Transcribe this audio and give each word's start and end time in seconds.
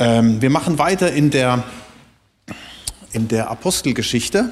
Ähm, 0.00 0.40
wir 0.40 0.48
machen 0.48 0.78
weiter 0.78 1.12
in 1.12 1.30
der, 1.30 1.62
in 3.12 3.28
der 3.28 3.50
Apostelgeschichte. 3.50 4.50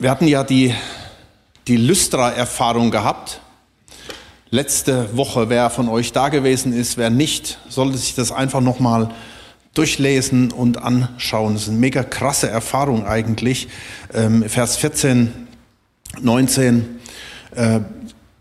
Wir 0.00 0.10
hatten 0.10 0.26
ja 0.26 0.42
die, 0.42 0.74
die 1.68 1.76
Lystra-Erfahrung 1.76 2.90
gehabt. 2.90 3.40
Letzte 4.50 5.16
Woche, 5.16 5.48
wer 5.48 5.70
von 5.70 5.88
euch 5.88 6.10
da 6.10 6.28
gewesen 6.28 6.72
ist, 6.72 6.96
wer 6.96 7.08
nicht, 7.08 7.60
sollte 7.68 7.98
sich 7.98 8.16
das 8.16 8.32
einfach 8.32 8.60
nochmal 8.60 9.14
durchlesen 9.74 10.50
und 10.50 10.82
anschauen. 10.82 11.54
Das 11.54 11.62
ist 11.62 11.68
eine 11.68 11.78
mega 11.78 12.02
krasse 12.02 12.50
Erfahrung 12.50 13.06
eigentlich. 13.06 13.68
Ähm, 14.12 14.42
Vers 14.48 14.76
14, 14.76 15.32
19 16.20 16.98
äh, 17.54 17.78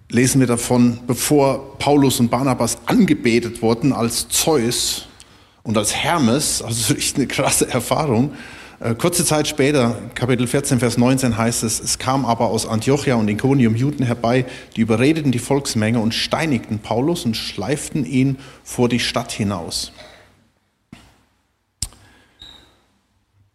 lesen 0.09 0.39
wir 0.39 0.47
davon, 0.47 0.99
bevor 1.07 1.77
Paulus 1.77 2.19
und 2.19 2.29
Barnabas 2.29 2.77
angebetet 2.85 3.61
wurden 3.61 3.93
als 3.93 4.27
Zeus 4.29 5.07
und 5.63 5.77
als 5.77 5.95
Hermes, 5.95 6.61
also 6.61 6.93
echt 6.97 7.17
eine 7.17 7.27
krasse 7.27 7.69
Erfahrung. 7.69 8.33
Äh, 8.79 8.93
kurze 8.95 9.25
Zeit 9.25 9.47
später, 9.47 9.97
Kapitel 10.15 10.47
14, 10.47 10.79
Vers 10.79 10.97
19 10.97 11.37
heißt 11.37 11.63
es, 11.63 11.79
es 11.79 11.97
kam 11.97 12.25
aber 12.25 12.47
aus 12.47 12.67
Antiochia 12.67 13.15
und 13.15 13.29
Iconium 13.29 13.75
Juden 13.75 14.05
herbei, 14.05 14.45
die 14.75 14.81
überredeten 14.81 15.31
die 15.31 15.39
Volksmenge 15.39 15.99
und 15.99 16.13
steinigten 16.13 16.79
Paulus 16.79 17.25
und 17.25 17.35
schleiften 17.35 18.05
ihn 18.05 18.37
vor 18.63 18.89
die 18.89 18.99
Stadt 18.99 19.31
hinaus. 19.31 19.91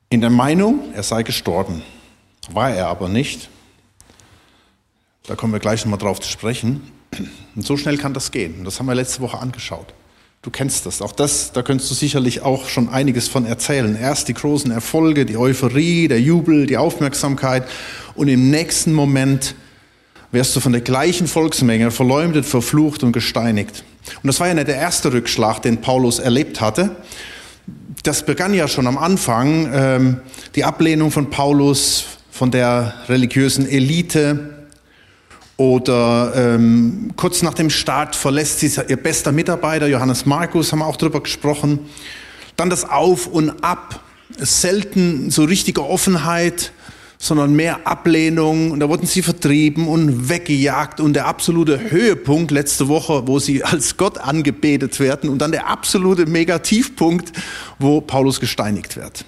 In 0.08 0.20
der 0.20 0.30
Meinung, 0.30 0.92
er 0.94 1.04
sei 1.04 1.22
gestorben, 1.22 1.82
war 2.50 2.70
er 2.70 2.88
aber 2.88 3.08
nicht. 3.08 3.48
Da 5.26 5.34
kommen 5.34 5.52
wir 5.52 5.60
gleich 5.60 5.84
nochmal 5.84 5.98
drauf 5.98 6.20
zu 6.20 6.28
sprechen. 6.28 6.82
Und 7.54 7.66
so 7.66 7.76
schnell 7.76 7.98
kann 7.98 8.14
das 8.14 8.30
gehen. 8.30 8.58
Und 8.58 8.64
das 8.64 8.78
haben 8.78 8.86
wir 8.86 8.94
letzte 8.94 9.20
Woche 9.20 9.38
angeschaut. 9.38 9.94
Du 10.42 10.50
kennst 10.50 10.86
das. 10.86 11.02
Auch 11.02 11.12
das, 11.12 11.52
da 11.52 11.62
könntest 11.62 11.90
du 11.90 11.94
sicherlich 11.94 12.40
auch 12.40 12.68
schon 12.68 12.88
einiges 12.88 13.28
von 13.28 13.44
erzählen. 13.44 13.94
Erst 13.94 14.28
die 14.28 14.34
großen 14.34 14.70
Erfolge, 14.70 15.26
die 15.26 15.36
Euphorie, 15.36 16.08
der 16.08 16.20
Jubel, 16.20 16.66
die 16.66 16.78
Aufmerksamkeit. 16.78 17.64
Und 18.14 18.28
im 18.28 18.50
nächsten 18.50 18.94
Moment 18.94 19.54
wärst 20.32 20.56
du 20.56 20.60
von 20.60 20.72
der 20.72 20.80
gleichen 20.80 21.26
Volksmenge 21.26 21.90
verleumdet, 21.90 22.46
verflucht 22.46 23.02
und 23.02 23.12
gesteinigt. 23.12 23.84
Und 24.22 24.28
das 24.28 24.40
war 24.40 24.48
ja 24.48 24.54
nicht 24.54 24.68
der 24.68 24.76
erste 24.76 25.12
Rückschlag, 25.12 25.60
den 25.60 25.82
Paulus 25.82 26.18
erlebt 26.18 26.60
hatte. 26.62 26.96
Das 28.02 28.24
begann 28.24 28.54
ja 28.54 28.66
schon 28.66 28.86
am 28.86 28.96
Anfang, 28.96 29.70
ähm, 29.74 30.20
die 30.54 30.64
Ablehnung 30.64 31.10
von 31.10 31.28
Paulus, 31.28 32.06
von 32.30 32.50
der 32.50 32.94
religiösen 33.08 33.68
Elite, 33.68 34.59
oder 35.60 36.32
ähm, 36.34 37.10
kurz 37.16 37.42
nach 37.42 37.52
dem 37.52 37.68
Start 37.68 38.16
verlässt 38.16 38.60
sie 38.60 38.72
ihr 38.88 38.96
bester 38.96 39.30
Mitarbeiter, 39.30 39.86
Johannes 39.88 40.24
Markus, 40.24 40.72
haben 40.72 40.78
wir 40.78 40.86
auch 40.86 40.96
drüber 40.96 41.22
gesprochen. 41.22 41.80
Dann 42.56 42.70
das 42.70 42.88
Auf 42.88 43.26
und 43.26 43.62
Ab, 43.62 44.00
selten 44.38 45.30
so 45.30 45.44
richtige 45.44 45.84
Offenheit, 45.84 46.72
sondern 47.18 47.52
mehr 47.52 47.86
Ablehnung. 47.86 48.70
Und 48.70 48.80
da 48.80 48.88
wurden 48.88 49.06
sie 49.06 49.20
vertrieben 49.20 49.86
und 49.86 50.30
weggejagt. 50.30 50.98
Und 50.98 51.12
der 51.12 51.26
absolute 51.26 51.90
Höhepunkt 51.90 52.50
letzte 52.52 52.88
Woche, 52.88 53.24
wo 53.26 53.38
sie 53.38 53.62
als 53.62 53.98
Gott 53.98 54.16
angebetet 54.16 54.98
werden. 54.98 55.28
Und 55.28 55.40
dann 55.40 55.52
der 55.52 55.66
absolute 55.66 56.22
Negativpunkt, 56.22 57.32
wo 57.78 58.00
Paulus 58.00 58.40
gesteinigt 58.40 58.96
wird. 58.96 59.26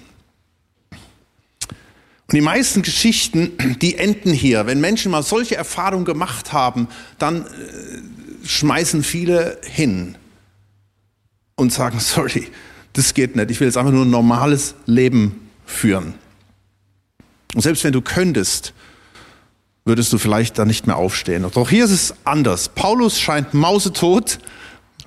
Und 2.33 2.37
die 2.37 2.45
meisten 2.45 2.81
Geschichten, 2.81 3.51
die 3.79 3.95
enden 3.95 4.33
hier. 4.33 4.65
Wenn 4.65 4.81
Menschen 4.81 5.11
mal 5.11 5.21
solche 5.21 5.55
Erfahrungen 5.55 6.03
gemacht 6.03 6.51
haben, 6.51 6.87
dann 7.19 7.45
äh, 7.45 8.47
schmeißen 8.47 9.03
viele 9.03 9.61
hin 9.63 10.15
und 11.53 11.71
sagen, 11.71 11.99
sorry, 12.01 12.47
das 12.93 13.13
geht 13.13 13.35
nicht. 13.35 13.51
Ich 13.51 13.59
will 13.59 13.67
jetzt 13.67 13.77
einfach 13.77 13.91
nur 13.91 14.03
ein 14.03 14.09
normales 14.09 14.73
Leben 14.87 15.47
führen. 15.67 16.15
Und 17.53 17.61
selbst 17.61 17.83
wenn 17.83 17.93
du 17.93 18.01
könntest, 18.01 18.73
würdest 19.85 20.11
du 20.11 20.17
vielleicht 20.17 20.57
dann 20.57 20.67
nicht 20.67 20.87
mehr 20.87 20.97
aufstehen. 20.97 21.45
Doch 21.53 21.69
hier 21.69 21.85
ist 21.85 21.91
es 21.91 22.15
anders. 22.23 22.67
Paulus 22.67 23.19
scheint 23.19 23.53
mausetot 23.53 24.39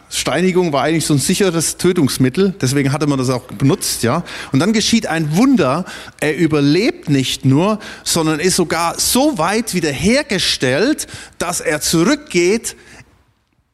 Steinigung 0.09 0.73
war 0.73 0.85
eigentlich 0.85 1.05
so 1.05 1.15
ein 1.15 1.19
sicheres 1.19 1.79
Tötungsmittel, 1.79 2.55
deswegen 2.61 2.93
hatte 2.93 3.07
man 3.07 3.19
das 3.19 3.29
auch 3.29 3.43
benutzt, 3.43 4.05
ja. 4.05 4.25
Und 4.53 4.61
dann 4.61 4.73
geschieht 4.73 5.07
ein 5.07 5.37
Wunder, 5.37 5.85
er 6.21 6.37
überlebt 6.37 7.11
nicht 7.11 7.45
nur, 7.45 7.81
sondern 8.05 8.39
ist 8.39 8.57
sogar 8.57 8.99
so 9.01 9.37
weit 9.39 9.75
wiederhergestellt, 9.75 11.09
dass 11.39 11.61
er 11.61 11.81
zurückgeht 11.81 12.77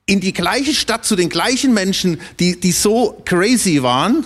in 0.06 0.20
die 0.20 0.32
gleiche 0.32 0.74
Stadt 0.74 1.04
zu 1.04 1.16
den 1.16 1.28
gleichen 1.28 1.74
Menschen, 1.74 2.20
die, 2.40 2.58
die 2.58 2.72
so 2.72 3.22
crazy 3.24 3.82
waren, 3.82 4.24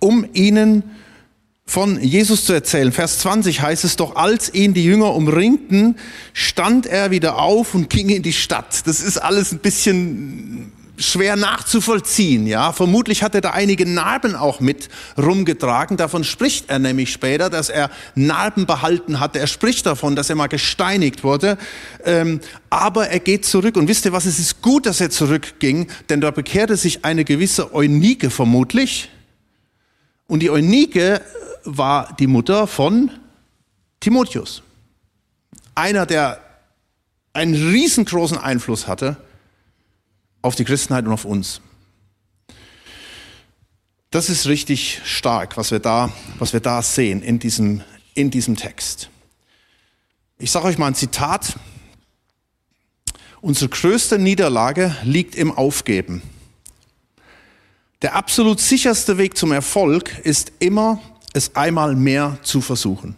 um 0.00 0.26
ihnen 0.34 0.82
von 1.64 2.00
Jesus 2.02 2.44
zu 2.44 2.52
erzählen. 2.52 2.92
Vers 2.92 3.20
20 3.20 3.62
heißt 3.62 3.84
es 3.84 3.96
doch, 3.96 4.16
als 4.16 4.52
ihn 4.52 4.74
die 4.74 4.84
Jünger 4.84 5.14
umringten, 5.14 5.96
stand 6.34 6.86
er 6.86 7.10
wieder 7.10 7.38
auf 7.38 7.74
und 7.74 7.88
ging 7.88 8.10
in 8.10 8.22
die 8.22 8.34
Stadt. 8.34 8.86
Das 8.86 9.00
ist 9.00 9.16
alles 9.16 9.52
ein 9.52 9.60
bisschen 9.60 10.72
schwer 10.96 11.36
nachzuvollziehen. 11.36 12.46
Ja, 12.46 12.72
vermutlich 12.72 13.22
hat 13.22 13.34
er 13.34 13.40
da 13.40 13.50
einige 13.50 13.86
Narben 13.86 14.34
auch 14.34 14.60
mit 14.60 14.88
rumgetragen. 15.18 15.96
Davon 15.96 16.24
spricht 16.24 16.70
er 16.70 16.78
nämlich 16.78 17.12
später, 17.12 17.50
dass 17.50 17.68
er 17.68 17.90
Narben 18.14 18.66
behalten 18.66 19.20
hatte. 19.20 19.38
Er 19.38 19.46
spricht 19.46 19.86
davon, 19.86 20.16
dass 20.16 20.30
er 20.30 20.36
mal 20.36 20.46
gesteinigt 20.46 21.24
wurde. 21.24 21.58
Ähm, 22.04 22.40
aber 22.70 23.08
er 23.08 23.20
geht 23.20 23.44
zurück. 23.44 23.76
Und 23.76 23.88
wisst 23.88 24.04
ihr 24.04 24.12
was? 24.12 24.26
Es 24.26 24.38
ist 24.38 24.62
gut, 24.62 24.86
dass 24.86 25.00
er 25.00 25.10
zurückging, 25.10 25.88
denn 26.08 26.20
da 26.20 26.30
bekehrte 26.30 26.76
sich 26.76 27.04
eine 27.04 27.24
gewisse 27.24 27.74
Eunike 27.74 28.30
vermutlich. 28.30 29.10
Und 30.26 30.40
die 30.40 30.50
Eunike 30.50 31.20
war 31.64 32.14
die 32.18 32.26
Mutter 32.26 32.66
von 32.66 33.10
Timotheus. 34.00 34.62
Einer, 35.74 36.06
der 36.06 36.40
einen 37.32 37.54
riesengroßen 37.54 38.38
Einfluss 38.38 38.86
hatte 38.86 39.16
auf 40.44 40.54
die 40.54 40.64
Christenheit 40.64 41.06
und 41.06 41.12
auf 41.12 41.24
uns. 41.24 41.62
Das 44.10 44.28
ist 44.28 44.46
richtig 44.46 45.00
stark, 45.02 45.56
was 45.56 45.70
wir 45.70 45.78
da, 45.78 46.12
was 46.38 46.52
wir 46.52 46.60
da 46.60 46.82
sehen 46.82 47.22
in 47.22 47.38
diesem, 47.38 47.82
in 48.12 48.30
diesem 48.30 48.54
Text. 48.54 49.08
Ich 50.38 50.50
sage 50.50 50.66
euch 50.66 50.76
mal 50.76 50.88
ein 50.88 50.94
Zitat. 50.94 51.56
Unsere 53.40 53.70
größte 53.70 54.18
Niederlage 54.18 54.94
liegt 55.02 55.34
im 55.34 55.50
Aufgeben. 55.50 56.20
Der 58.02 58.14
absolut 58.14 58.60
sicherste 58.60 59.16
Weg 59.16 59.38
zum 59.38 59.50
Erfolg 59.50 60.18
ist 60.24 60.52
immer, 60.58 61.00
es 61.32 61.56
einmal 61.56 61.96
mehr 61.96 62.36
zu 62.42 62.60
versuchen. 62.60 63.16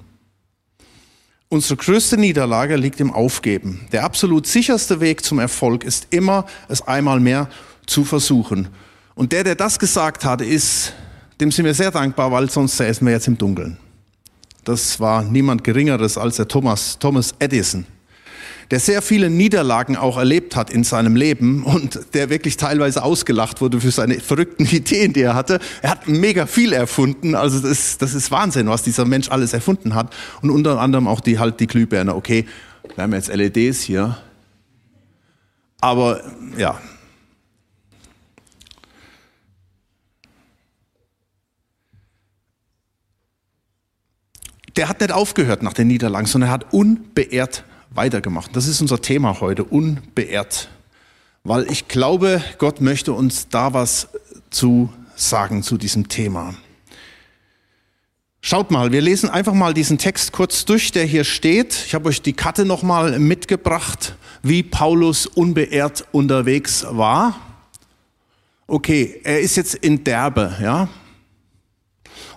Unsere 1.48 1.76
größte 1.76 2.16
Niederlage 2.16 2.76
liegt 2.76 3.00
im 3.00 3.12
Aufgeben. 3.12 3.86
Der 3.92 4.04
absolut 4.04 4.46
sicherste 4.46 5.00
Weg 5.00 5.24
zum 5.24 5.38
Erfolg 5.38 5.84
ist 5.84 6.08
immer, 6.10 6.44
es 6.68 6.82
einmal 6.82 7.20
mehr 7.20 7.48
zu 7.86 8.04
versuchen. 8.04 8.68
Und 9.14 9.32
der, 9.32 9.44
der 9.44 9.54
das 9.54 9.78
gesagt 9.78 10.24
hat, 10.24 10.40
ist, 10.40 10.92
dem 11.40 11.52
sind 11.52 11.64
wir 11.64 11.74
sehr 11.74 11.92
dankbar, 11.92 12.32
weil 12.32 12.50
sonst 12.50 12.76
säßen 12.76 13.06
wir 13.06 13.14
jetzt 13.14 13.28
im 13.28 13.38
Dunkeln. 13.38 13.76
Das 14.64 14.98
war 14.98 15.22
niemand 15.22 15.62
Geringeres 15.62 16.18
als 16.18 16.36
der 16.36 16.48
Thomas, 16.48 16.98
Thomas 16.98 17.34
Edison 17.38 17.86
der 18.70 18.80
sehr 18.80 19.00
viele 19.00 19.30
Niederlagen 19.30 19.96
auch 19.96 20.16
erlebt 20.16 20.56
hat 20.56 20.70
in 20.70 20.82
seinem 20.82 21.14
Leben 21.14 21.62
und 21.62 22.00
der 22.14 22.30
wirklich 22.30 22.56
teilweise 22.56 23.02
ausgelacht 23.02 23.60
wurde 23.60 23.80
für 23.80 23.90
seine 23.90 24.18
verrückten 24.20 24.66
Ideen, 24.70 25.12
die 25.12 25.22
er 25.22 25.34
hatte. 25.34 25.60
Er 25.82 25.90
hat 25.90 26.08
mega 26.08 26.46
viel 26.46 26.72
erfunden, 26.72 27.34
also 27.34 27.60
das, 27.60 27.98
das 27.98 28.14
ist 28.14 28.30
Wahnsinn, 28.30 28.68
was 28.68 28.82
dieser 28.82 29.04
Mensch 29.04 29.30
alles 29.30 29.52
erfunden 29.52 29.94
hat. 29.94 30.14
Und 30.42 30.50
unter 30.50 30.80
anderem 30.80 31.06
auch 31.06 31.20
die 31.20 31.38
halt 31.38 31.60
die 31.60 31.66
Glühbirne. 31.66 32.14
Okay, 32.14 32.46
wir 32.94 33.04
haben 33.04 33.12
jetzt 33.12 33.32
LEDs 33.32 33.82
hier, 33.82 34.18
aber 35.80 36.22
ja. 36.56 36.80
Der 44.76 44.90
hat 44.90 45.00
nicht 45.00 45.12
aufgehört 45.12 45.62
nach 45.62 45.72
den 45.72 45.86
Niederlagen, 45.86 46.26
sondern 46.26 46.50
er 46.50 46.52
hat 46.52 46.74
unbeehrt 46.74 47.64
weitergemacht. 47.96 48.54
Das 48.54 48.66
ist 48.66 48.80
unser 48.80 49.00
Thema 49.00 49.40
heute, 49.40 49.64
unbeehrt. 49.64 50.68
Weil 51.44 51.70
ich 51.70 51.88
glaube, 51.88 52.42
Gott 52.58 52.80
möchte 52.80 53.12
uns 53.12 53.48
da 53.48 53.72
was 53.72 54.08
zu 54.50 54.92
sagen 55.14 55.62
zu 55.62 55.78
diesem 55.78 56.08
Thema. 56.08 56.54
Schaut 58.40 58.70
mal, 58.70 58.92
wir 58.92 59.00
lesen 59.00 59.28
einfach 59.28 59.54
mal 59.54 59.74
diesen 59.74 59.98
Text 59.98 60.32
kurz 60.32 60.64
durch, 60.64 60.92
der 60.92 61.04
hier 61.04 61.24
steht. 61.24 61.74
Ich 61.86 61.94
habe 61.94 62.08
euch 62.08 62.22
die 62.22 62.32
Karte 62.32 62.64
nochmal 62.64 63.18
mitgebracht, 63.18 64.14
wie 64.42 64.62
Paulus 64.62 65.26
unbeehrt 65.26 66.06
unterwegs 66.12 66.86
war. 66.88 67.40
Okay, 68.68 69.20
er 69.24 69.40
ist 69.40 69.56
jetzt 69.56 69.74
in 69.74 70.04
Derbe, 70.04 70.56
ja. 70.60 70.88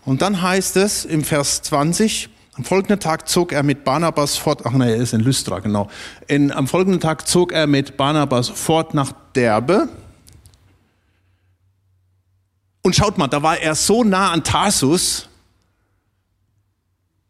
Und 0.05 0.23
dann 0.23 0.41
heißt 0.41 0.77
es 0.77 1.05
im 1.05 1.23
Vers 1.23 1.61
20, 1.61 2.29
am 2.59 2.65
folgenden 2.65 2.99
Tag 2.99 3.29
zog 3.29 3.53
er 3.53 3.63
mit 3.63 3.85
Barnabas 3.85 4.35
fort, 4.35 4.65
ach 4.65 4.73
nein, 4.73 4.89
er 4.89 4.97
ist 4.97 5.13
in 5.13 5.21
Lystra, 5.21 5.59
genau. 5.59 5.89
In, 6.27 6.51
am 6.51 6.67
folgenden 6.67 6.99
Tag 6.99 7.25
zog 7.25 7.53
er 7.53 7.67
mit 7.67 7.95
Barnabas 7.95 8.49
fort 8.49 8.93
nach 8.93 9.13
Derbe. 9.33 9.87
Und 12.81 12.97
schaut 12.97 13.17
mal, 13.17 13.29
da 13.29 13.41
war 13.43 13.57
er 13.59 13.75
so 13.75 14.03
nah 14.03 14.31
an 14.31 14.43
Tarsus, 14.43 15.29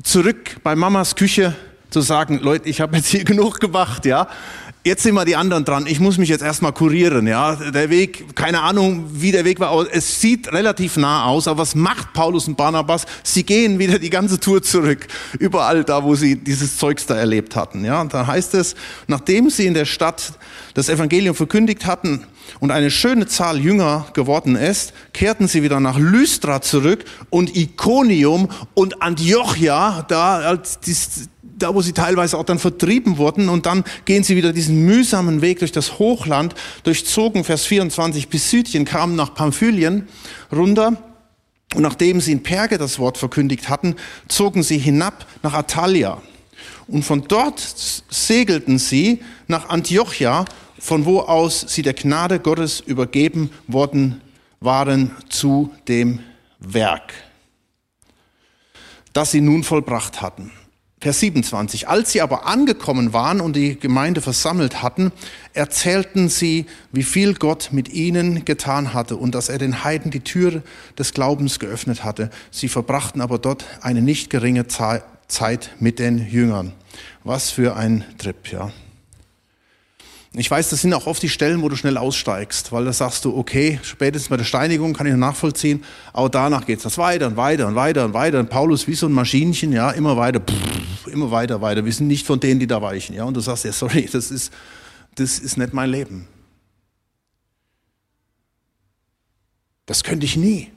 zurück 0.01 0.57
bei 0.63 0.75
Mamas 0.75 1.15
Küche 1.15 1.55
zu 1.91 2.01
sagen, 2.01 2.39
Leute, 2.39 2.67
ich 2.67 2.81
habe 2.81 2.97
jetzt 2.97 3.09
hier 3.09 3.23
genug 3.23 3.59
gemacht, 3.59 4.07
ja. 4.07 4.29
Jetzt 4.89 5.03
sind 5.03 5.13
mal 5.13 5.23
die 5.23 5.35
anderen 5.35 5.65
dran. 5.65 5.85
Ich 5.85 5.99
muss 5.99 6.17
mich 6.17 6.29
jetzt 6.29 6.41
erstmal 6.41 6.73
kurieren, 6.73 7.27
ja. 7.27 7.55
Der 7.57 7.91
Weg, 7.91 8.35
keine 8.35 8.61
Ahnung, 8.61 9.05
wie 9.13 9.31
der 9.31 9.45
Weg 9.45 9.59
war. 9.59 9.69
aber 9.69 9.85
Es 9.93 10.19
sieht 10.19 10.51
relativ 10.51 10.97
nah 10.97 11.25
aus. 11.25 11.47
Aber 11.47 11.59
was 11.59 11.75
macht 11.75 12.11
Paulus 12.13 12.47
und 12.47 12.57
Barnabas? 12.57 13.05
Sie 13.21 13.43
gehen 13.43 13.77
wieder 13.77 13.99
die 13.99 14.09
ganze 14.09 14.39
Tour 14.39 14.63
zurück. 14.63 15.05
Überall 15.37 15.83
da, 15.83 16.03
wo 16.03 16.15
sie 16.15 16.37
dieses 16.37 16.77
Zeugs 16.77 17.05
da 17.05 17.15
erlebt 17.15 17.55
hatten, 17.55 17.85
ja. 17.85 18.01
Und 18.01 18.15
da 18.15 18.25
heißt 18.25 18.55
es, 18.55 18.73
nachdem 19.05 19.51
sie 19.51 19.67
in 19.67 19.75
der 19.75 19.85
Stadt 19.85 20.33
das 20.73 20.89
Evangelium 20.89 21.35
verkündigt 21.35 21.85
hatten 21.85 22.25
und 22.59 22.71
eine 22.71 22.89
schöne 22.89 23.27
Zahl 23.27 23.59
Jünger 23.59 24.07
geworden 24.13 24.55
ist, 24.55 24.93
kehrten 25.13 25.47
sie 25.47 25.61
wieder 25.61 25.79
nach 25.79 25.99
Lystra 25.99 26.63
zurück 26.63 27.05
und 27.29 27.55
Iconium 27.55 28.49
und 28.73 29.03
Antiochia, 29.03 30.03
da 30.07 30.37
als 30.37 30.79
dies, 30.79 31.29
da 31.59 31.75
wo 31.75 31.81
sie 31.81 31.93
teilweise 31.93 32.37
auch 32.37 32.43
dann 32.43 32.59
vertrieben 32.59 33.17
wurden 33.17 33.49
und 33.49 33.65
dann 33.65 33.83
gehen 34.05 34.23
sie 34.23 34.35
wieder 34.35 34.53
diesen 34.53 34.85
mühsamen 34.85 35.41
Weg 35.41 35.59
durch 35.59 35.71
das 35.71 35.99
Hochland, 35.99 36.55
durchzogen 36.83 37.43
Vers 37.43 37.65
24 37.65 38.29
bis 38.29 38.49
Südchen, 38.49 38.85
kamen 38.85 39.15
nach 39.15 39.33
Pamphylien 39.33 40.07
runter 40.51 40.97
und 41.75 41.81
nachdem 41.81 42.21
sie 42.21 42.31
in 42.31 42.43
Perge 42.43 42.77
das 42.77 42.97
Wort 42.99 43.17
verkündigt 43.17 43.69
hatten, 43.69 43.95
zogen 44.27 44.63
sie 44.63 44.77
hinab 44.77 45.25
nach 45.43 45.53
Atalia 45.53 46.21
und 46.87 47.03
von 47.03 47.23
dort 47.27 47.59
segelten 48.09 48.79
sie 48.79 49.21
nach 49.47 49.69
Antiochia, 49.69 50.45
von 50.79 51.05
wo 51.05 51.19
aus 51.19 51.65
sie 51.67 51.81
der 51.81 51.93
Gnade 51.93 52.39
Gottes 52.39 52.79
übergeben 52.79 53.51
worden 53.67 54.21
waren 54.59 55.15
zu 55.29 55.71
dem 55.87 56.19
Werk, 56.59 57.13
das 59.13 59.31
sie 59.31 59.41
nun 59.41 59.63
vollbracht 59.63 60.21
hatten. 60.21 60.51
Vers 61.01 61.21
27. 61.21 61.87
Als 61.87 62.11
sie 62.11 62.21
aber 62.21 62.45
angekommen 62.45 63.13
waren 63.13 63.39
und 63.39 63.55
die 63.55 63.79
Gemeinde 63.79 64.19
versammelt 64.19 64.83
hatten, 64.83 65.13
erzählten 65.53 66.27
sie, 66.27 66.65
wie 66.91 67.03
viel 67.03 67.35
Gott 67.35 67.69
mit 67.71 67.87
ihnen 67.87 68.43
getan 68.43 68.93
hatte 68.93 69.15
und 69.15 69.33
dass 69.33 69.47
er 69.47 69.59
den 69.59 69.85
Heiden 69.85 70.11
die 70.11 70.19
Tür 70.19 70.61
des 70.97 71.13
Glaubens 71.13 71.59
geöffnet 71.59 72.03
hatte. 72.03 72.29
Sie 72.51 72.67
verbrachten 72.67 73.21
aber 73.21 73.39
dort 73.39 73.63
eine 73.79 74.01
nicht 74.01 74.29
geringe 74.29 74.65
Zeit 74.67 75.71
mit 75.79 75.99
den 75.99 76.29
Jüngern. 76.29 76.73
Was 77.23 77.49
für 77.49 77.77
ein 77.77 78.03
Trip, 78.17 78.51
ja. 78.51 78.71
Ich 80.33 80.49
weiß, 80.49 80.69
das 80.69 80.81
sind 80.81 80.93
auch 80.93 81.07
oft 81.07 81.23
die 81.23 81.29
Stellen, 81.29 81.63
wo 81.63 81.69
du 81.69 81.75
schnell 81.75 81.97
aussteigst, 81.97 82.71
weil 82.71 82.85
da 82.85 82.93
sagst 82.93 83.25
du, 83.25 83.35
okay, 83.35 83.79
spätestens 83.81 84.29
bei 84.29 84.37
der 84.37 84.43
Steinigung 84.43 84.93
kann 84.93 85.07
ich 85.07 85.15
nachvollziehen, 85.15 85.83
aber 86.13 86.29
danach 86.29 86.67
geht 86.67 86.77
es 86.77 86.83
das 86.83 86.99
weiter 86.99 87.25
und 87.27 87.35
weiter 87.35 87.67
und 87.67 87.73
weiter 87.73 88.05
und 88.05 88.13
weiter. 88.13 88.39
Und 88.39 88.49
Paulus 88.49 88.87
wie 88.87 88.93
so 88.93 89.07
ein 89.07 89.11
Maschinchen, 89.11 89.73
ja, 89.73 89.89
immer 89.89 90.17
weiter, 90.17 90.39
immer 91.07 91.31
weiter, 91.31 91.61
weiter. 91.61 91.83
Wir 91.83 91.91
sind 91.91 92.07
nicht 92.07 92.27
von 92.27 92.39
denen, 92.39 92.59
die 92.59 92.67
da 92.67 92.79
weichen, 92.79 93.15
ja. 93.15 93.23
Und 93.23 93.33
du 93.33 93.39
sagst, 93.39 93.65
ja, 93.65 93.71
sorry, 93.71 94.07
das 94.11 94.29
ist, 94.29 94.53
das 95.15 95.39
ist 95.39 95.57
nicht 95.57 95.73
mein 95.73 95.89
Leben. 95.89 96.27
Das 99.87 100.03
könnte 100.03 100.27
ich 100.27 100.37
nie. 100.37 100.71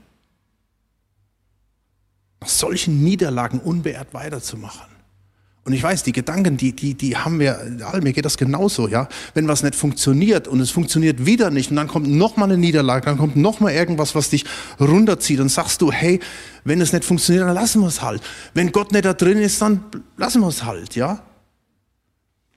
Nach 2.40 2.48
solchen 2.48 3.04
Niederlagen 3.04 3.60
unbeehrt 3.60 4.14
weiterzumachen. 4.14 4.91
Und 5.64 5.74
ich 5.74 5.82
weiß, 5.82 6.02
die 6.02 6.10
Gedanken, 6.10 6.56
die, 6.56 6.72
die, 6.74 6.94
die 6.94 7.16
haben 7.16 7.38
wir, 7.38 7.60
mir 8.02 8.12
geht 8.12 8.24
das 8.24 8.36
genauso, 8.36 8.88
ja. 8.88 9.08
Wenn 9.34 9.46
was 9.46 9.62
nicht 9.62 9.76
funktioniert 9.76 10.48
und 10.48 10.58
es 10.58 10.72
funktioniert 10.72 11.24
wieder 11.24 11.50
nicht 11.50 11.70
und 11.70 11.76
dann 11.76 11.86
kommt 11.86 12.08
noch 12.08 12.36
mal 12.36 12.46
eine 12.46 12.58
Niederlage, 12.58 13.04
dann 13.04 13.16
kommt 13.16 13.36
noch 13.36 13.60
mal 13.60 13.72
irgendwas, 13.72 14.16
was 14.16 14.30
dich 14.30 14.44
runterzieht 14.80 15.38
und 15.38 15.50
sagst 15.50 15.80
du, 15.80 15.92
hey, 15.92 16.18
wenn 16.64 16.80
es 16.80 16.92
nicht 16.92 17.04
funktioniert, 17.04 17.46
dann 17.46 17.54
lassen 17.54 17.80
wir 17.80 17.86
es 17.86 18.02
halt. 18.02 18.22
Wenn 18.54 18.72
Gott 18.72 18.90
nicht 18.90 19.04
da 19.04 19.12
drin 19.12 19.38
ist, 19.38 19.62
dann 19.62 19.84
lassen 20.16 20.40
wir 20.40 20.48
es 20.48 20.64
halt, 20.64 20.96
ja. 20.96 21.22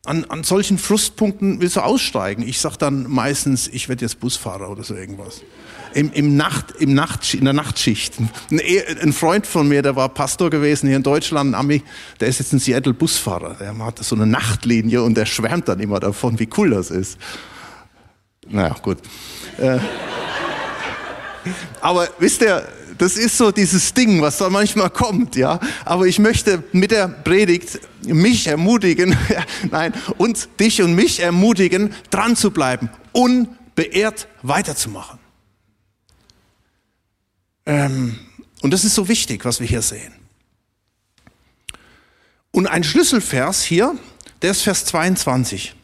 An, 0.05 0.25
an 0.25 0.43
solchen 0.43 0.79
Frustpunkten 0.79 1.61
willst 1.61 1.75
du 1.75 1.81
aussteigen. 1.81 2.47
Ich 2.47 2.59
sag 2.59 2.77
dann 2.77 3.09
meistens, 3.09 3.67
ich 3.67 3.87
werde 3.87 4.03
jetzt 4.03 4.19
Busfahrer 4.19 4.69
oder 4.69 4.83
so 4.83 4.95
irgendwas 4.95 5.41
im, 5.95 6.11
im 6.11 6.35
Nacht, 6.35 6.71
im 6.79 6.93
Nacht, 6.93 7.33
in 7.33 7.45
der 7.45 7.53
Nachtschicht. 7.53 8.15
Ein, 8.51 8.59
ein, 9.01 9.13
Freund 9.13 9.47
von 9.47 9.67
mir, 9.67 9.81
der 9.81 9.95
war 9.95 10.09
Pastor 10.09 10.49
gewesen 10.49 10.87
hier 10.87 10.97
in 10.97 11.03
Deutschland, 11.03 11.51
ein 11.51 11.55
Ami, 11.55 11.83
der 12.19 12.27
ist 12.27 12.39
jetzt 12.39 12.51
ein 12.51 12.59
Seattle 12.59 12.93
Busfahrer. 12.93 13.55
Der 13.59 13.77
hat 13.77 14.03
so 14.03 14.15
eine 14.15 14.25
Nachtlinie 14.25 15.01
und 15.01 15.15
der 15.15 15.25
schwärmt 15.25 15.69
dann 15.69 15.79
immer 15.79 16.01
davon, 16.01 16.37
wie 16.37 16.49
cool 16.57 16.71
das 16.71 16.91
ist. 16.91 17.17
Naja, 18.47 18.75
gut. 18.81 18.97
Äh, 19.57 19.79
aber 21.79 22.09
wisst 22.19 22.41
ihr, 22.41 22.67
das 22.97 23.15
ist 23.15 23.37
so 23.37 23.51
dieses 23.51 23.93
Ding, 23.93 24.21
was 24.21 24.37
da 24.37 24.49
manchmal 24.49 24.89
kommt, 24.89 25.37
ja. 25.37 25.61
Aber 25.85 26.07
ich 26.07 26.19
möchte 26.19 26.61
mit 26.73 26.91
der 26.91 27.07
Predigt 27.07 27.79
mich 28.05 28.47
ermutigen, 28.47 29.15
nein, 29.71 29.93
uns, 30.17 30.49
dich 30.59 30.81
und 30.81 30.93
mich 30.93 31.21
ermutigen, 31.21 31.93
dran 32.09 32.35
zu 32.35 32.51
bleiben, 32.51 32.89
unbeehrt 33.13 34.27
weiterzumachen. 34.41 35.24
Ähm, 37.65 38.19
und 38.61 38.71
das 38.71 38.83
ist 38.83 38.95
so 38.95 39.07
wichtig, 39.07 39.45
was 39.45 39.59
wir 39.59 39.67
hier 39.67 39.81
sehen. 39.81 40.13
Und 42.51 42.67
ein 42.67 42.83
Schlüsselvers 42.83 43.63
hier, 43.63 43.97
der 44.41 44.51
ist 44.51 44.61
Vers 44.61 44.85
22. 44.85 45.75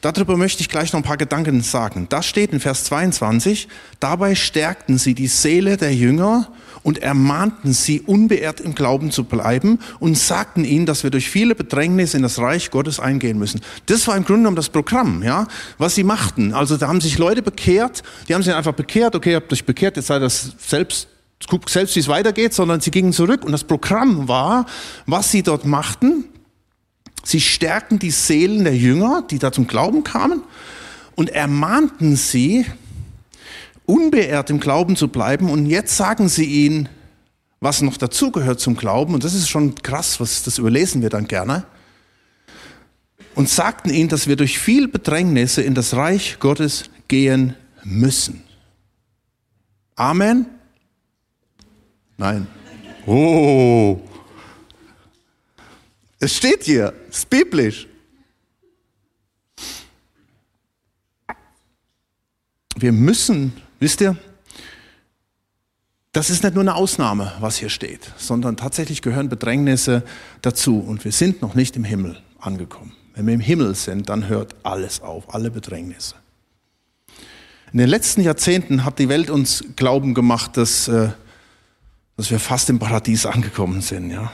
Darüber 0.00 0.36
möchte 0.36 0.62
ich 0.62 0.68
gleich 0.68 0.92
noch 0.92 0.98
ein 0.98 1.04
paar 1.04 1.16
Gedanken 1.16 1.62
sagen. 1.62 2.06
Da 2.08 2.22
steht 2.22 2.52
in 2.52 2.58
Vers 2.58 2.84
22, 2.84 3.68
dabei 4.00 4.34
stärkten 4.34 4.98
sie 4.98 5.14
die 5.14 5.28
Seele 5.28 5.76
der 5.76 5.94
Jünger 5.94 6.52
und 6.82 6.98
ermahnten 6.98 7.72
sie, 7.72 8.00
unbeehrt 8.00 8.60
im 8.60 8.74
Glauben 8.74 9.10
zu 9.10 9.24
bleiben 9.24 9.78
und 10.00 10.16
sagten 10.16 10.64
ihnen, 10.64 10.86
dass 10.86 11.02
wir 11.02 11.10
durch 11.10 11.30
viele 11.30 11.54
Bedrängnisse 11.54 12.16
in 12.16 12.22
das 12.22 12.38
Reich 12.38 12.70
Gottes 12.70 13.00
eingehen 13.00 13.38
müssen. 13.38 13.60
Das 13.86 14.06
war 14.08 14.16
im 14.16 14.24
Grunde 14.24 14.40
genommen 14.40 14.56
das 14.56 14.68
Programm, 14.68 15.22
ja, 15.22 15.46
was 15.78 15.94
sie 15.94 16.04
machten. 16.04 16.54
Also 16.54 16.76
da 16.76 16.88
haben 16.88 17.00
sich 17.00 17.18
Leute 17.18 17.42
bekehrt, 17.42 18.02
die 18.28 18.34
haben 18.34 18.42
sich 18.42 18.54
einfach 18.54 18.74
bekehrt, 18.74 19.14
okay, 19.14 19.30
ihr 19.30 19.36
habt 19.36 19.52
euch 19.52 19.64
bekehrt, 19.64 19.96
jetzt 19.96 20.06
seid 20.06 20.22
das 20.22 20.52
selbst 20.58 21.08
guckt 21.48 21.68
selbst, 21.70 21.96
wie 21.96 22.00
es 22.00 22.06
weitergeht, 22.06 22.54
sondern 22.54 22.80
sie 22.80 22.92
gingen 22.92 23.12
zurück 23.12 23.44
und 23.44 23.50
das 23.50 23.64
Programm 23.64 24.28
war, 24.28 24.64
was 25.06 25.32
sie 25.32 25.42
dort 25.42 25.66
machten, 25.66 26.24
Sie 27.24 27.40
stärkten 27.40 27.98
die 27.98 28.10
Seelen 28.10 28.64
der 28.64 28.76
Jünger, 28.76 29.22
die 29.30 29.38
da 29.38 29.52
zum 29.52 29.66
Glauben 29.66 30.04
kamen, 30.04 30.42
und 31.14 31.30
ermahnten 31.30 32.16
sie, 32.16 32.66
unbeehrt 33.86 34.50
im 34.50 34.60
Glauben 34.60 34.96
zu 34.96 35.08
bleiben. 35.08 35.50
Und 35.50 35.66
jetzt 35.66 35.96
sagen 35.96 36.28
sie 36.28 36.44
ihnen, 36.44 36.88
was 37.60 37.82
noch 37.82 37.96
dazugehört 37.96 38.60
zum 38.60 38.76
Glauben, 38.76 39.14
und 39.14 39.24
das 39.24 39.34
ist 39.34 39.48
schon 39.48 39.74
krass, 39.76 40.18
was, 40.18 40.42
das 40.42 40.58
überlesen 40.58 41.02
wir 41.02 41.10
dann 41.10 41.28
gerne, 41.28 41.64
und 43.34 43.48
sagten 43.48 43.90
ihnen, 43.90 44.08
dass 44.08 44.26
wir 44.26 44.36
durch 44.36 44.58
viel 44.58 44.88
Bedrängnisse 44.88 45.62
in 45.62 45.74
das 45.74 45.94
Reich 45.94 46.38
Gottes 46.38 46.90
gehen 47.08 47.54
müssen. 47.84 48.42
Amen? 49.94 50.46
Nein. 52.16 52.46
Oh, 53.06 54.00
es 56.18 56.36
steht 56.36 56.62
hier, 56.62 56.94
es 57.10 57.18
ist 57.18 57.30
biblisch. 57.30 57.88
Wir 62.76 62.92
müssen, 62.92 63.52
wisst 63.82 64.00
ihr, 64.00 64.16
das 66.12 66.30
ist 66.30 66.44
nicht 66.44 66.54
nur 66.54 66.62
eine 66.62 66.74
Ausnahme, 66.74 67.32
was 67.40 67.56
hier 67.56 67.68
steht, 67.68 68.12
sondern 68.16 68.56
tatsächlich 68.56 69.02
gehören 69.02 69.28
Bedrängnisse 69.28 70.02
dazu 70.40 70.78
und 70.78 71.04
wir 71.04 71.12
sind 71.12 71.42
noch 71.42 71.54
nicht 71.54 71.74
im 71.74 71.84
Himmel 71.84 72.16
angekommen. 72.38 72.92
Wenn 73.14 73.26
wir 73.26 73.34
im 73.34 73.40
Himmel 73.40 73.74
sind, 73.74 74.08
dann 74.08 74.28
hört 74.28 74.54
alles 74.62 75.00
auf, 75.00 75.34
alle 75.34 75.50
Bedrängnisse. 75.50 76.14
In 77.72 77.78
den 77.78 77.88
letzten 77.88 78.20
Jahrzehnten 78.20 78.84
hat 78.84 78.98
die 78.98 79.08
Welt 79.08 79.30
uns 79.30 79.64
Glauben 79.76 80.14
gemacht, 80.14 80.56
dass, 80.56 80.88
äh, 80.88 81.08
dass 82.16 82.30
wir 82.30 82.38
fast 82.38 82.68
im 82.70 82.78
Paradies 82.78 83.26
angekommen 83.26 83.80
sind. 83.80 84.10
Ja? 84.10 84.30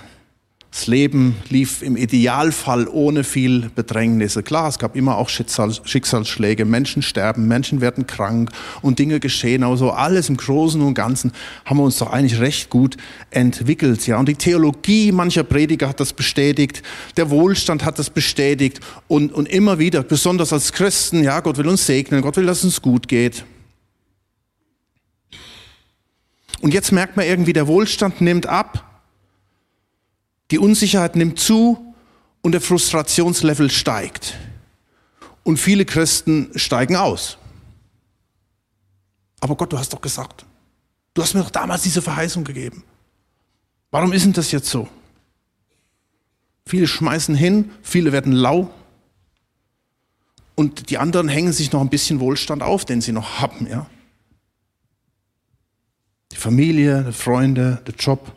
Das 0.79 0.87
Leben 0.87 1.35
lief 1.49 1.83
im 1.83 1.97
Idealfall 1.97 2.87
ohne 2.87 3.25
viel 3.25 3.69
Bedrängnisse. 3.75 4.45
Klar, 4.45 4.69
es 4.69 4.79
gab 4.79 4.95
immer 4.95 5.17
auch 5.17 5.29
Schicksalsschläge. 5.29 6.65
Menschen 6.65 7.03
sterben, 7.03 7.49
Menschen 7.49 7.81
werden 7.81 8.07
krank 8.07 8.51
und 8.81 9.01
Dinge 9.01 9.19
geschehen. 9.19 9.65
Aber 9.65 9.77
so 9.77 9.91
alles 9.91 10.29
im 10.29 10.37
Großen 10.37 10.81
und 10.81 10.95
Ganzen 10.95 11.33
haben 11.65 11.79
wir 11.79 11.83
uns 11.83 11.99
doch 11.99 12.13
eigentlich 12.13 12.39
recht 12.39 12.71
gut 12.71 12.97
entwickelt. 13.31 14.07
Ja, 14.07 14.21
und 14.21 14.29
die 14.29 14.37
Theologie 14.37 15.11
mancher 15.11 15.43
Prediger 15.43 15.89
hat 15.89 15.99
das 15.99 16.13
bestätigt. 16.13 16.85
Der 17.17 17.29
Wohlstand 17.29 17.85
hat 17.85 17.99
das 17.99 18.09
bestätigt. 18.09 18.79
Und, 19.09 19.33
und 19.33 19.49
immer 19.49 19.81
wieder, 19.81 20.05
besonders 20.05 20.53
als 20.53 20.73
Christen, 20.73 21.25
ja, 21.25 21.41
Gott 21.41 21.59
will 21.59 21.67
uns 21.67 21.87
segnen. 21.87 22.23
Gott 22.23 22.37
will, 22.37 22.47
dass 22.47 22.59
es 22.59 22.65
uns 22.67 22.83
gut 22.83 23.09
geht. 23.09 23.45
Und 26.61 26.73
jetzt 26.73 26.93
merkt 26.93 27.17
man 27.17 27.27
irgendwie, 27.27 27.53
der 27.53 27.67
Wohlstand 27.67 28.21
nimmt 28.21 28.47
ab. 28.47 28.88
Die 30.51 30.59
Unsicherheit 30.59 31.17
nimmt 31.17 31.39
zu 31.39 31.95
und 32.43 32.53
der 32.53 32.61
Frustrationslevel 32.61 33.71
steigt. 33.71 34.35
Und 35.43 35.59
viele 35.59 35.85
Christen 35.85 36.51
steigen 36.55 36.97
aus. 36.97 37.39
Aber 39.41 39.57
Gott, 39.57 39.73
du 39.73 39.79
hast 39.79 39.93
doch 39.93 40.01
gesagt, 40.01 40.45
Du 41.19 41.25
hast 41.25 41.35
mir 41.35 41.43
doch 41.43 41.51
damals 41.51 41.83
diese 41.83 42.01
Verheißung 42.01 42.45
gegeben. 42.45 42.85
Warum 43.91 44.13
ist 44.13 44.25
denn 44.25 44.35
das 44.35 44.53
jetzt 44.53 44.71
so? 44.71 44.87
Viele 46.65 46.87
schmeißen 46.87 47.35
hin, 47.35 47.73
viele 47.83 48.13
werden 48.13 48.31
lau 48.31 48.71
und 50.55 50.91
die 50.91 50.99
anderen 50.99 51.29
hängen 51.29 51.53
sich 51.53 51.73
noch 51.73 51.81
ein 51.81 51.89
bisschen 51.89 52.21
Wohlstand 52.21 52.63
auf, 52.63 52.85
den 52.85 53.01
sie 53.01 53.11
noch 53.11 53.41
haben, 53.41 53.67
ja. 53.67 53.91
Die 56.31 56.37
Familie, 56.37 57.03
die 57.09 57.13
Freunde, 57.13 57.83
der 57.85 57.95
Job. 57.97 58.31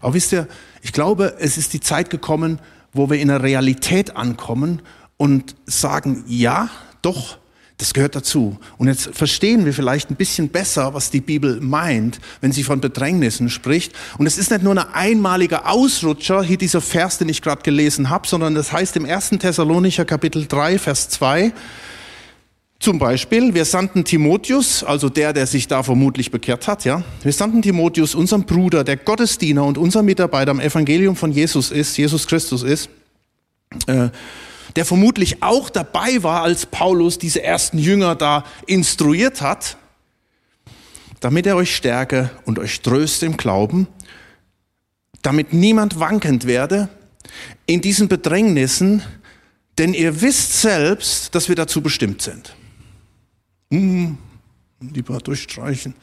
Aber 0.00 0.14
wisst 0.14 0.32
ihr, 0.32 0.48
ich 0.84 0.92
glaube, 0.92 1.36
es 1.38 1.56
ist 1.56 1.72
die 1.72 1.80
Zeit 1.80 2.10
gekommen, 2.10 2.58
wo 2.92 3.08
wir 3.08 3.18
in 3.18 3.28
der 3.28 3.42
Realität 3.42 4.16
ankommen 4.16 4.82
und 5.16 5.56
sagen, 5.64 6.24
ja, 6.28 6.68
doch, 7.00 7.38
das 7.78 7.94
gehört 7.94 8.14
dazu. 8.14 8.58
Und 8.76 8.88
jetzt 8.88 9.08
verstehen 9.14 9.64
wir 9.64 9.72
vielleicht 9.72 10.10
ein 10.10 10.16
bisschen 10.16 10.50
besser, 10.50 10.92
was 10.92 11.10
die 11.10 11.22
Bibel 11.22 11.58
meint, 11.62 12.20
wenn 12.42 12.52
sie 12.52 12.64
von 12.64 12.82
Bedrängnissen 12.82 13.48
spricht. 13.48 13.94
Und 14.18 14.26
es 14.26 14.36
ist 14.36 14.50
nicht 14.50 14.62
nur 14.62 14.72
ein 14.72 14.92
einmaliger 14.92 15.70
Ausrutscher, 15.70 16.42
hier 16.42 16.58
dieser 16.58 16.82
Vers, 16.82 17.16
den 17.16 17.30
ich 17.30 17.40
gerade 17.40 17.62
gelesen 17.62 18.10
habe, 18.10 18.28
sondern 18.28 18.54
das 18.54 18.70
heißt 18.70 18.94
im 18.96 19.06
1. 19.06 19.30
Thessalonicher 19.40 20.04
Kapitel 20.04 20.46
3, 20.46 20.78
Vers 20.78 21.08
2, 21.08 21.54
zum 22.84 22.98
Beispiel, 22.98 23.54
wir 23.54 23.64
sandten 23.64 24.04
Timotheus, 24.04 24.84
also 24.84 25.08
der, 25.08 25.32
der 25.32 25.46
sich 25.46 25.68
da 25.68 25.82
vermutlich 25.82 26.30
bekehrt 26.30 26.68
hat, 26.68 26.84
ja. 26.84 27.02
Wir 27.22 27.32
sandten 27.32 27.62
Timotheus, 27.62 28.14
unserem 28.14 28.44
Bruder, 28.44 28.84
der 28.84 28.98
Gottesdiener 28.98 29.64
und 29.64 29.78
unser 29.78 30.02
Mitarbeiter 30.02 30.50
am 30.50 30.60
Evangelium 30.60 31.16
von 31.16 31.32
Jesus 31.32 31.70
ist, 31.70 31.96
Jesus 31.96 32.26
Christus 32.26 32.62
ist, 32.62 32.90
äh, 33.86 34.10
der 34.76 34.84
vermutlich 34.84 35.42
auch 35.42 35.70
dabei 35.70 36.22
war, 36.22 36.42
als 36.42 36.66
Paulus 36.66 37.18
diese 37.18 37.42
ersten 37.42 37.78
Jünger 37.78 38.16
da 38.16 38.44
instruiert 38.66 39.40
hat, 39.40 39.78
damit 41.20 41.46
er 41.46 41.56
euch 41.56 41.74
stärke 41.74 42.30
und 42.44 42.58
euch 42.58 42.82
tröste 42.82 43.24
im 43.24 43.38
Glauben, 43.38 43.86
damit 45.22 45.54
niemand 45.54 45.98
wankend 46.00 46.46
werde 46.46 46.90
in 47.64 47.80
diesen 47.80 48.08
Bedrängnissen, 48.08 49.02
denn 49.78 49.94
ihr 49.94 50.20
wisst 50.20 50.60
selbst, 50.60 51.34
dass 51.34 51.48
wir 51.48 51.56
dazu 51.56 51.80
bestimmt 51.80 52.20
sind. 52.20 52.54
Hm, 53.70 54.18
lieber 54.80 55.18
durchstreichen. 55.18 55.94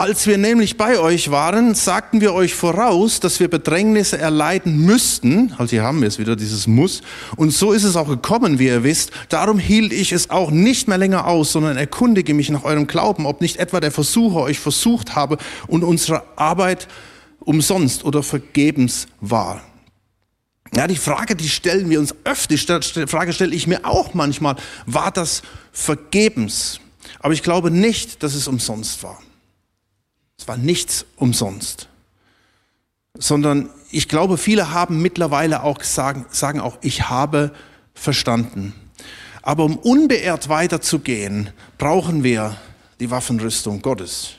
Als 0.00 0.28
wir 0.28 0.38
nämlich 0.38 0.76
bei 0.76 1.00
euch 1.00 1.32
waren, 1.32 1.74
sagten 1.74 2.20
wir 2.20 2.32
euch 2.32 2.54
voraus, 2.54 3.18
dass 3.18 3.40
wir 3.40 3.48
Bedrängnisse 3.48 4.16
erleiden 4.16 4.84
müssten. 4.84 5.52
Also 5.58 5.70
hier 5.70 5.82
haben 5.82 6.00
wir 6.02 6.06
es 6.06 6.20
wieder, 6.20 6.36
dieses 6.36 6.68
Muss. 6.68 7.02
Und 7.34 7.50
so 7.50 7.72
ist 7.72 7.82
es 7.82 7.96
auch 7.96 8.06
gekommen, 8.06 8.60
wie 8.60 8.66
ihr 8.66 8.84
wisst. 8.84 9.10
Darum 9.28 9.58
hielt 9.58 9.92
ich 9.92 10.12
es 10.12 10.30
auch 10.30 10.52
nicht 10.52 10.86
mehr 10.86 10.98
länger 10.98 11.26
aus, 11.26 11.50
sondern 11.50 11.76
erkundige 11.76 12.32
mich 12.32 12.48
nach 12.48 12.62
eurem 12.62 12.86
Glauben, 12.86 13.26
ob 13.26 13.40
nicht 13.40 13.56
etwa 13.56 13.80
der 13.80 13.90
Versucher 13.90 14.42
euch 14.42 14.60
versucht 14.60 15.16
habe 15.16 15.36
und 15.66 15.82
unsere 15.82 16.22
Arbeit 16.36 16.86
umsonst 17.40 18.04
oder 18.04 18.22
vergebens 18.22 19.08
war. 19.20 19.62
Ja, 20.74 20.86
die 20.86 20.96
Frage, 20.96 21.34
die 21.34 21.48
stellen 21.48 21.88
wir 21.88 21.98
uns 21.98 22.14
öfter, 22.24 22.80
die 22.80 23.06
Frage 23.06 23.32
stelle 23.32 23.54
ich 23.54 23.66
mir 23.66 23.84
auch 23.84 24.14
manchmal, 24.14 24.56
war 24.86 25.10
das 25.10 25.42
vergebens? 25.72 26.80
Aber 27.20 27.32
ich 27.32 27.42
glaube 27.42 27.70
nicht, 27.70 28.22
dass 28.22 28.34
es 28.34 28.48
umsonst 28.48 29.02
war. 29.02 29.20
Es 30.38 30.46
war 30.46 30.56
nichts 30.56 31.06
umsonst. 31.16 31.88
Sondern 33.16 33.70
ich 33.90 34.08
glaube, 34.08 34.38
viele 34.38 34.72
haben 34.72 35.00
mittlerweile 35.00 35.62
auch 35.62 35.82
sagen, 35.82 36.26
sagen 36.30 36.60
auch, 36.60 36.78
ich 36.82 37.08
habe 37.08 37.52
verstanden. 37.94 38.74
Aber 39.42 39.64
um 39.64 39.78
unbeirrt 39.78 40.48
weiterzugehen, 40.48 41.50
brauchen 41.78 42.22
wir 42.22 42.56
die 43.00 43.10
Waffenrüstung 43.10 43.82
Gottes. 43.82 44.34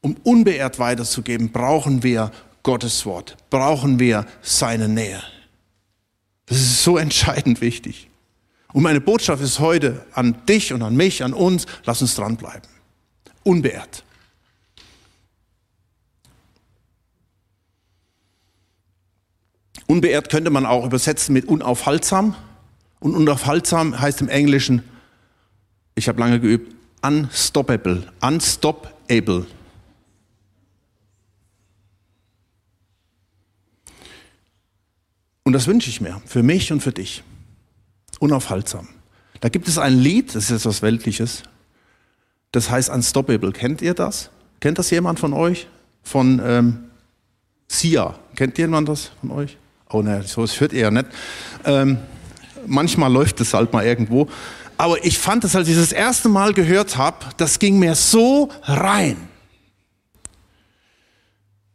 Um 0.00 0.16
unbeirrt 0.24 0.78
weiterzugehen, 0.78 1.52
brauchen 1.52 2.02
wir 2.02 2.32
Gottes 2.62 3.06
Wort, 3.06 3.36
brauchen 3.48 3.98
wir 3.98 4.26
seine 4.42 4.88
Nähe. 4.88 5.22
Das 6.50 6.58
ist 6.58 6.82
so 6.82 6.98
entscheidend 6.98 7.60
wichtig. 7.60 8.10
Und 8.72 8.82
meine 8.82 9.00
Botschaft 9.00 9.40
ist 9.40 9.60
heute 9.60 10.04
an 10.12 10.44
dich 10.46 10.72
und 10.72 10.82
an 10.82 10.96
mich, 10.96 11.22
an 11.22 11.32
uns, 11.32 11.66
lass 11.84 12.02
uns 12.02 12.16
dranbleiben. 12.16 12.68
Unbeirrt. 13.44 14.04
Unbeirrt 19.86 20.28
könnte 20.28 20.50
man 20.50 20.66
auch 20.66 20.84
übersetzen 20.84 21.32
mit 21.32 21.46
unaufhaltsam. 21.46 22.34
Und 22.98 23.14
unaufhaltsam 23.14 24.00
heißt 24.00 24.20
im 24.20 24.28
Englischen, 24.28 24.82
ich 25.94 26.08
habe 26.08 26.18
lange 26.18 26.40
geübt, 26.40 26.74
unstoppable. 27.02 28.12
Unstoppable. 28.20 29.46
Und 35.50 35.54
das 35.54 35.66
wünsche 35.66 35.90
ich 35.90 36.00
mir, 36.00 36.22
für 36.26 36.44
mich 36.44 36.70
und 36.70 36.80
für 36.80 36.92
dich. 36.92 37.24
Unaufhaltsam. 38.20 38.86
Da 39.40 39.48
gibt 39.48 39.66
es 39.66 39.78
ein 39.78 39.98
Lied, 39.98 40.28
das 40.28 40.44
ist 40.44 40.50
jetzt 40.50 40.64
was 40.64 40.80
Weltliches, 40.80 41.42
das 42.52 42.70
heißt 42.70 42.88
Unstoppable. 42.88 43.50
Kennt 43.50 43.82
ihr 43.82 43.94
das? 43.94 44.30
Kennt 44.60 44.78
das 44.78 44.90
jemand 44.90 45.18
von 45.18 45.32
euch? 45.32 45.66
Von 46.04 46.40
ähm, 46.44 46.78
Sia. 47.66 48.14
Kennt 48.36 48.58
jemand 48.58 48.88
das 48.88 49.10
von 49.20 49.32
euch? 49.32 49.56
Oh 49.88 50.02
ne, 50.02 50.22
so 50.24 50.46
hört 50.46 50.72
ihr 50.72 50.82
ja 50.82 50.90
nicht. 50.92 51.06
Ähm, 51.64 51.98
manchmal 52.64 53.12
läuft 53.12 53.40
es 53.40 53.52
halt 53.52 53.72
mal 53.72 53.84
irgendwo. 53.84 54.28
Aber 54.78 55.04
ich 55.04 55.18
fand 55.18 55.42
es, 55.42 55.56
als 55.56 55.66
ich 55.66 55.74
das 55.74 55.90
erste 55.90 56.28
Mal 56.28 56.54
gehört 56.54 56.96
habe, 56.96 57.26
das 57.38 57.58
ging 57.58 57.76
mir 57.80 57.96
so 57.96 58.50
rein. 58.62 59.16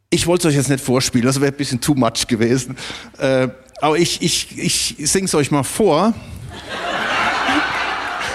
Ich 0.08 0.26
wollte 0.26 0.48
es 0.48 0.54
euch 0.54 0.56
jetzt 0.56 0.70
nicht 0.70 0.82
vorspielen, 0.82 1.26
das 1.26 1.42
wäre 1.42 1.52
ein 1.52 1.58
bisschen 1.58 1.78
too 1.78 1.94
much 1.94 2.26
gewesen. 2.26 2.74
Äh, 3.18 3.48
aber 3.80 3.98
ich, 3.98 4.22
ich, 4.22 4.58
ich 4.58 4.96
singe 5.10 5.26
es 5.26 5.34
euch 5.34 5.50
mal 5.50 5.62
vor. 5.62 6.14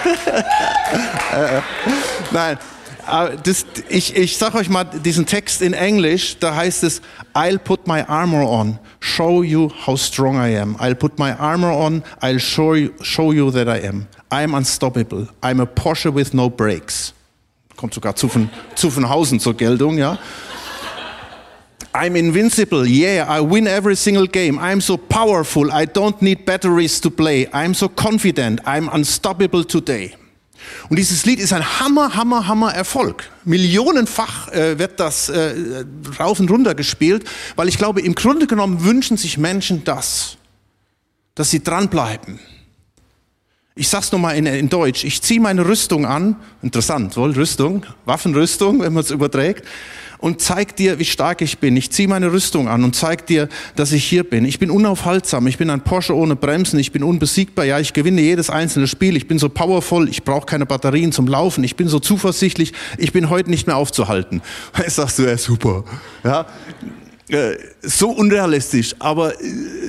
nein, 2.32 2.58
das, 3.42 3.66
ich, 3.88 4.16
ich 4.16 4.36
sag 4.36 4.54
euch 4.54 4.68
mal 4.68 4.84
diesen 4.84 5.26
Text 5.26 5.62
in 5.62 5.72
Englisch, 5.72 6.36
da 6.38 6.54
heißt 6.54 6.84
es, 6.84 7.02
I'll 7.34 7.58
put 7.58 7.86
my 7.86 8.02
armor 8.02 8.48
on, 8.48 8.78
show 9.00 9.42
you 9.42 9.70
how 9.86 9.98
strong 9.98 10.36
I 10.36 10.56
am. 10.56 10.76
I'll 10.76 10.94
put 10.94 11.18
my 11.18 11.32
armor 11.32 11.72
on, 11.72 12.02
I'll 12.20 12.38
show 12.38 12.74
you, 12.74 12.92
show 13.00 13.32
you 13.32 13.50
that 13.50 13.66
I 13.66 13.86
am. 13.86 14.06
I'm 14.30 14.54
unstoppable. 14.54 15.28
I'm 15.42 15.60
a 15.60 15.66
Porsche 15.66 16.14
with 16.14 16.32
no 16.32 16.48
brakes. 16.48 17.12
Kommt 17.76 17.94
sogar 17.94 18.14
zu 18.14 18.28
von 18.28 19.08
Hausen 19.08 19.40
zur 19.40 19.54
Geltung, 19.54 19.98
ja. 19.98 20.18
I'm 21.94 22.16
invincible. 22.16 22.86
Yeah, 22.86 23.26
I 23.28 23.40
win 23.40 23.66
every 23.66 23.96
single 23.96 24.26
game. 24.26 24.58
I'm 24.58 24.80
so 24.80 24.96
powerful. 24.96 25.70
I 25.70 25.84
don't 25.84 26.20
need 26.22 26.46
batteries 26.46 27.00
to 27.02 27.10
play. 27.10 27.46
I'm 27.52 27.74
so 27.74 27.88
confident. 27.88 28.60
I'm 28.64 28.88
unstoppable 28.88 29.64
today. 29.64 30.14
Und 30.88 30.98
dieses 30.98 31.26
Lied 31.26 31.38
ist 31.38 31.52
ein 31.52 31.80
Hammer, 31.80 32.14
Hammer, 32.14 32.46
Hammer 32.46 32.72
Erfolg. 32.72 33.28
Millionenfach 33.44 34.48
äh, 34.48 34.78
wird 34.78 35.00
das 35.00 35.28
äh, 35.28 35.84
rauf 36.18 36.40
und 36.40 36.50
runter 36.50 36.74
gespielt, 36.74 37.24
weil 37.56 37.68
ich 37.68 37.76
glaube, 37.76 38.00
im 38.00 38.14
Grunde 38.14 38.46
genommen 38.46 38.84
wünschen 38.84 39.16
sich 39.16 39.36
Menschen 39.36 39.84
das, 39.84 40.38
dass 41.34 41.50
sie 41.50 41.62
dranbleiben. 41.62 42.38
Ich 43.74 43.88
sag's 43.88 44.12
nochmal 44.12 44.36
in, 44.36 44.46
in 44.46 44.68
Deutsch. 44.68 45.04
Ich 45.04 45.20
ziehe 45.20 45.40
meine 45.40 45.66
Rüstung 45.66 46.06
an. 46.06 46.36
Interessant, 46.62 47.16
wohl 47.16 47.32
Rüstung, 47.32 47.84
Waffenrüstung, 48.04 48.80
wenn 48.80 48.92
man 48.92 49.02
es 49.02 49.10
überträgt 49.10 49.66
und 50.22 50.40
zeig 50.40 50.76
dir, 50.76 51.00
wie 51.00 51.04
stark 51.04 51.42
ich 51.42 51.58
bin. 51.58 51.76
Ich 51.76 51.90
ziehe 51.90 52.06
meine 52.06 52.32
Rüstung 52.32 52.68
an 52.68 52.84
und 52.84 52.94
zeig 52.94 53.26
dir, 53.26 53.48
dass 53.74 53.90
ich 53.90 54.04
hier 54.04 54.22
bin. 54.22 54.44
Ich 54.44 54.60
bin 54.60 54.70
unaufhaltsam. 54.70 55.48
Ich 55.48 55.58
bin 55.58 55.68
ein 55.68 55.82
Porsche 55.82 56.16
ohne 56.16 56.36
Bremsen. 56.36 56.78
Ich 56.78 56.92
bin 56.92 57.02
unbesiegbar. 57.02 57.64
Ja, 57.64 57.80
ich 57.80 57.92
gewinne 57.92 58.20
jedes 58.20 58.48
einzelne 58.48 58.86
Spiel. 58.86 59.16
Ich 59.16 59.26
bin 59.26 59.40
so 59.40 59.48
powerful. 59.48 60.08
Ich 60.08 60.22
brauche 60.22 60.46
keine 60.46 60.64
Batterien 60.64 61.10
zum 61.10 61.26
Laufen. 61.26 61.64
Ich 61.64 61.74
bin 61.74 61.88
so 61.88 61.98
zuversichtlich. 61.98 62.72
Ich 62.98 63.12
bin 63.12 63.30
heute 63.30 63.50
nicht 63.50 63.66
mehr 63.66 63.76
aufzuhalten. 63.76 64.42
Jetzt 64.78 64.94
sagst 64.94 65.18
du, 65.18 65.24
ja, 65.24 65.36
super. 65.36 65.82
Ja, 66.22 66.46
äh, 67.28 67.56
so 67.82 68.10
unrealistisch, 68.10 68.94
aber 69.00 69.34
äh, 69.40 69.44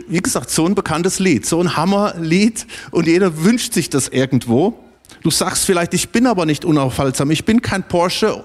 wie 0.07 0.19
gesagt, 0.19 0.49
so 0.49 0.65
ein 0.65 0.73
bekanntes 0.73 1.19
Lied, 1.19 1.45
so 1.45 1.59
ein 1.61 1.77
Hammerlied 1.77 2.65
und 2.89 3.05
jeder 3.05 3.43
wünscht 3.43 3.73
sich 3.73 3.89
das 3.89 4.07
irgendwo. 4.07 4.79
Du 5.21 5.29
sagst 5.29 5.65
vielleicht, 5.65 5.93
ich 5.93 6.09
bin 6.09 6.25
aber 6.25 6.47
nicht 6.47 6.65
unaufhaltsam, 6.65 7.29
ich 7.29 7.45
bin 7.45 7.61
kein 7.61 7.83
Porsche 7.87 8.43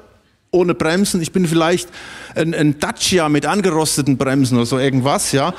ohne 0.51 0.75
Bremsen. 0.75 1.21
Ich 1.21 1.33
bin 1.33 1.47
vielleicht 1.47 1.89
ein, 2.35 2.55
ein 2.55 2.79
Dacia 2.79 3.29
mit 3.29 3.47
angerosteten 3.47 4.17
Bremsen 4.17 4.57
oder 4.57 4.67
so 4.67 4.79
irgendwas, 4.79 5.33
ja. 5.33 5.55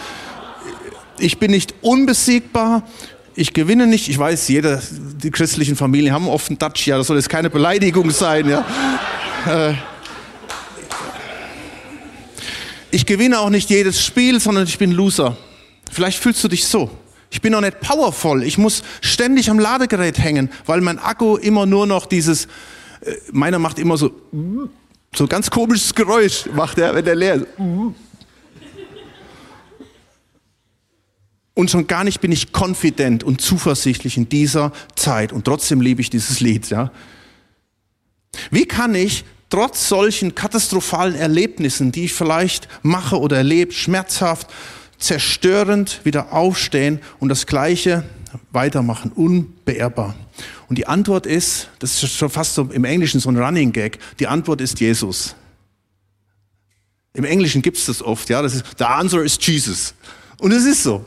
Ich 1.18 1.38
bin 1.38 1.52
nicht 1.52 1.76
unbesiegbar. 1.82 2.84
Ich 3.36 3.54
gewinne 3.54 3.88
nicht. 3.88 4.10
Ich 4.10 4.18
weiß, 4.18 4.48
jeder, 4.48 4.82
die 4.92 5.32
christlichen 5.32 5.76
Familien 5.76 6.14
haben 6.14 6.28
oft 6.28 6.50
einen 6.50 6.60
Dacia. 6.60 6.98
Das 6.98 7.08
soll 7.08 7.18
jetzt 7.18 7.30
keine 7.30 7.50
Beleidigung 7.50 8.12
sein, 8.12 8.50
ja. 8.50 8.66
Äh, 9.48 9.74
ich 12.92 13.06
gewinne 13.06 13.40
auch 13.40 13.50
nicht 13.50 13.70
jedes 13.70 14.04
Spiel, 14.04 14.40
sondern 14.40 14.66
ich 14.66 14.78
bin 14.80 14.92
Loser. 14.92 15.38
Vielleicht 15.92 16.18
fühlst 16.20 16.44
du 16.44 16.48
dich 16.48 16.66
so. 16.66 16.90
Ich 17.30 17.42
bin 17.42 17.54
auch 17.54 17.62
nicht 17.62 17.80
powerful. 17.80 18.44
Ich 18.44 18.58
muss 18.58 18.82
ständig 19.02 19.52
am 19.52 19.60
Ladegerät 19.60 20.18
hängen, 20.18 20.50
weil 20.66 20.82
mein 20.82 20.98
Akku 20.98 21.38
immer 21.38 21.68
nur 21.68 21.86
noch 21.86 22.08
dieses 22.08 22.48
meiner 23.32 23.60
macht 23.60 23.80
immer 23.80 23.98
so, 23.98 24.12
so 25.16 25.28
ganz 25.28 25.50
komisches 25.50 25.94
Geräusch, 25.94 26.46
macht 26.54 26.78
er, 26.78 26.96
wenn 26.96 27.06
er 27.06 27.16
leer 27.16 27.36
ist. 27.36 27.48
Und 31.54 31.70
schon 31.70 31.88
gar 31.88 32.04
nicht 32.06 32.22
bin 32.22 32.32
ich 32.32 32.54
confident 32.54 33.24
und 33.24 33.42
zuversichtlich 33.42 34.16
in 34.16 34.30
dieser 34.30 34.72
Zeit. 34.96 35.34
Und 35.34 35.44
trotzdem 35.44 35.82
liebe 35.82 36.02
ich 36.02 36.10
dieses 36.10 36.40
Lied, 36.40 36.70
ja. 36.70 36.92
Wie 38.50 38.66
kann 38.66 38.96
ich 38.96 39.26
trotz 39.50 39.90
solchen 39.90 40.36
katastrophalen 40.36 41.16
Erlebnissen, 41.16 41.92
die 41.92 42.06
ich 42.06 42.14
vielleicht 42.14 42.70
mache 42.82 43.20
oder 43.20 43.38
erlebe, 43.38 43.74
schmerzhaft, 43.74 44.48
zerstörend 45.00 46.02
wieder 46.04 46.32
aufstehen 46.34 47.02
und 47.20 47.30
das 47.30 47.46
Gleiche 47.46 48.04
weitermachen, 48.52 49.12
unbeehrbar? 49.12 50.16
Und 50.68 50.78
die 50.78 50.88
Antwort 50.88 51.26
ist, 51.26 51.70
das 51.80 52.02
ist 52.04 52.16
schon 52.16 52.30
fast 52.30 52.56
so 52.56 52.64
im 52.72 52.84
Englischen 52.86 53.20
so 53.20 53.30
ein 53.30 53.38
Running 53.38 53.72
Gag, 53.72 54.00
die 54.20 54.28
Antwort 54.28 54.62
ist 54.62 54.80
Jesus. 54.80 55.36
Im 57.14 57.24
Englischen 57.24 57.62
gibt 57.62 57.78
es 57.78 57.86
das 57.86 58.02
oft, 58.02 58.30
ja, 58.30 58.42
das 58.42 58.56
ist, 58.56 58.66
the 58.78 58.86
answer 58.86 59.24
is 59.24 59.38
Jesus. 59.42 59.94
Und 60.38 60.52
es 60.52 60.66
ist 60.66 60.84
so. 60.84 61.06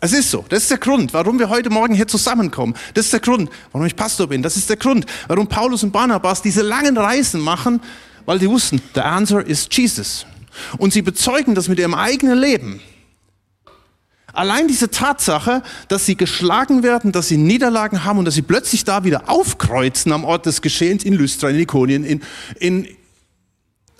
Es 0.00 0.12
ist 0.12 0.30
so. 0.32 0.44
Das 0.48 0.62
ist 0.62 0.70
der 0.70 0.78
Grund, 0.78 1.14
warum 1.14 1.38
wir 1.38 1.48
heute 1.48 1.70
Morgen 1.70 1.94
hier 1.94 2.08
zusammenkommen. 2.08 2.74
Das 2.94 3.04
ist 3.04 3.12
der 3.12 3.20
Grund, 3.20 3.48
warum 3.70 3.86
ich 3.86 3.94
Pastor 3.94 4.26
bin. 4.26 4.42
Das 4.42 4.56
ist 4.56 4.68
der 4.68 4.76
Grund, 4.76 5.06
warum 5.28 5.46
Paulus 5.46 5.84
und 5.84 5.92
Barnabas 5.92 6.42
diese 6.42 6.62
langen 6.62 6.98
Reisen 6.98 7.40
machen, 7.40 7.80
weil 8.26 8.40
die 8.40 8.48
wussten, 8.48 8.82
the 8.94 9.00
answer 9.00 9.46
is 9.46 9.68
Jesus. 9.70 10.26
Und 10.78 10.92
sie 10.92 11.02
bezeugen 11.02 11.54
das 11.54 11.68
mit 11.68 11.78
ihrem 11.78 11.94
eigenen 11.94 12.38
Leben. 12.38 12.80
Allein 14.32 14.66
diese 14.66 14.90
Tatsache, 14.90 15.62
dass 15.88 16.06
sie 16.06 16.16
geschlagen 16.16 16.82
werden, 16.82 17.12
dass 17.12 17.28
sie 17.28 17.36
Niederlagen 17.36 18.04
haben 18.04 18.18
und 18.18 18.24
dass 18.24 18.34
sie 18.34 18.42
plötzlich 18.42 18.84
da 18.84 19.04
wieder 19.04 19.28
aufkreuzen 19.28 20.12
am 20.12 20.24
Ort 20.24 20.46
des 20.46 20.62
Geschehens 20.62 21.04
in 21.04 21.14
Lystra, 21.14 21.50
in 21.50 21.58
Ikonien, 21.58 22.04
in, 22.04 22.22
in 22.58 22.88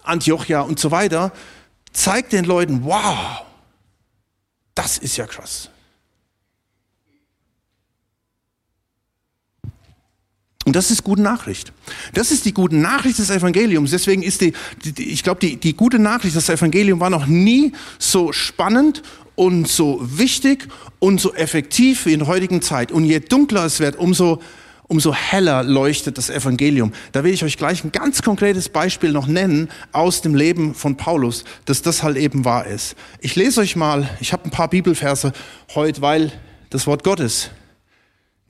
Antiochia 0.03 0.63
und 0.63 0.79
so 0.79 0.91
weiter, 0.91 1.33
zeigt 1.93 2.33
den 2.33 2.45
Leuten, 2.45 2.85
wow, 2.85 3.43
das 4.75 4.99
ist 4.99 5.17
ja 5.17 5.27
krass. 5.27 5.69
Und 10.65 10.77
das 10.77 10.91
ist 10.91 11.03
gute 11.03 11.23
Nachricht. 11.23 11.73
Das 12.15 12.31
ist 12.31 12.45
die 12.45 12.55
gute 12.55 12.77
Nachricht 12.77 13.19
des 13.19 13.31
Evangeliums. 13.31 13.91
Deswegen 13.91 14.23
ist 14.23 14.41
die, 14.41 14.53
die 14.85 15.11
ich 15.11 15.25
glaube, 15.25 15.41
die, 15.41 15.57
die 15.57 15.75
gute 15.75 15.99
Nachricht 15.99 16.37
des 16.37 16.49
Evangeliums 16.49 17.01
war 17.01 17.11
noch 17.11 17.27
nie 17.27 17.73
so 17.99 18.33
spannend 18.33 19.03
und 19.35 19.67
so 19.67 19.99
wichtig 20.03 20.69
und 20.99 21.21
so 21.21 21.35
effektiv 21.35 22.07
wie 22.07 22.13
in 22.13 22.21
der 22.21 22.29
heutigen 22.29 22.63
Zeit. 22.63 22.93
Und 22.93 23.05
je 23.05 23.19
dunkler 23.19 23.65
es 23.65 23.81
wird, 23.81 23.97
umso, 23.97 24.41
umso 24.87 25.13
heller 25.13 25.65
leuchtet 25.65 26.17
das 26.17 26.31
Evangelium. 26.31 26.93
Da 27.11 27.25
will 27.25 27.35
ich 27.35 27.43
euch 27.43 27.57
gleich 27.57 27.83
ein 27.83 27.91
ganz 27.91 28.23
konkretes 28.23 28.69
Beispiel 28.69 29.11
noch 29.11 29.27
nennen 29.27 29.69
aus 29.91 30.21
dem 30.21 30.37
Leben 30.37 30.75
von 30.75 30.97
Paulus, 30.97 31.43
dass 31.65 31.83
das 31.83 32.05
halt 32.05 32.17
eben 32.17 32.45
wahr 32.45 32.67
ist. 32.67 32.95
Ich 33.21 33.35
lese 33.35 33.63
euch 33.63 33.75
mal, 33.75 34.09
ich 34.21 34.33
habe 34.33 34.45
ein 34.45 34.51
paar 34.51 34.69
Bibelverse 34.69 35.33
heute, 35.75 36.03
weil 36.03 36.31
das 36.71 36.87
Wort 36.87 37.03
Gottes 37.03 37.51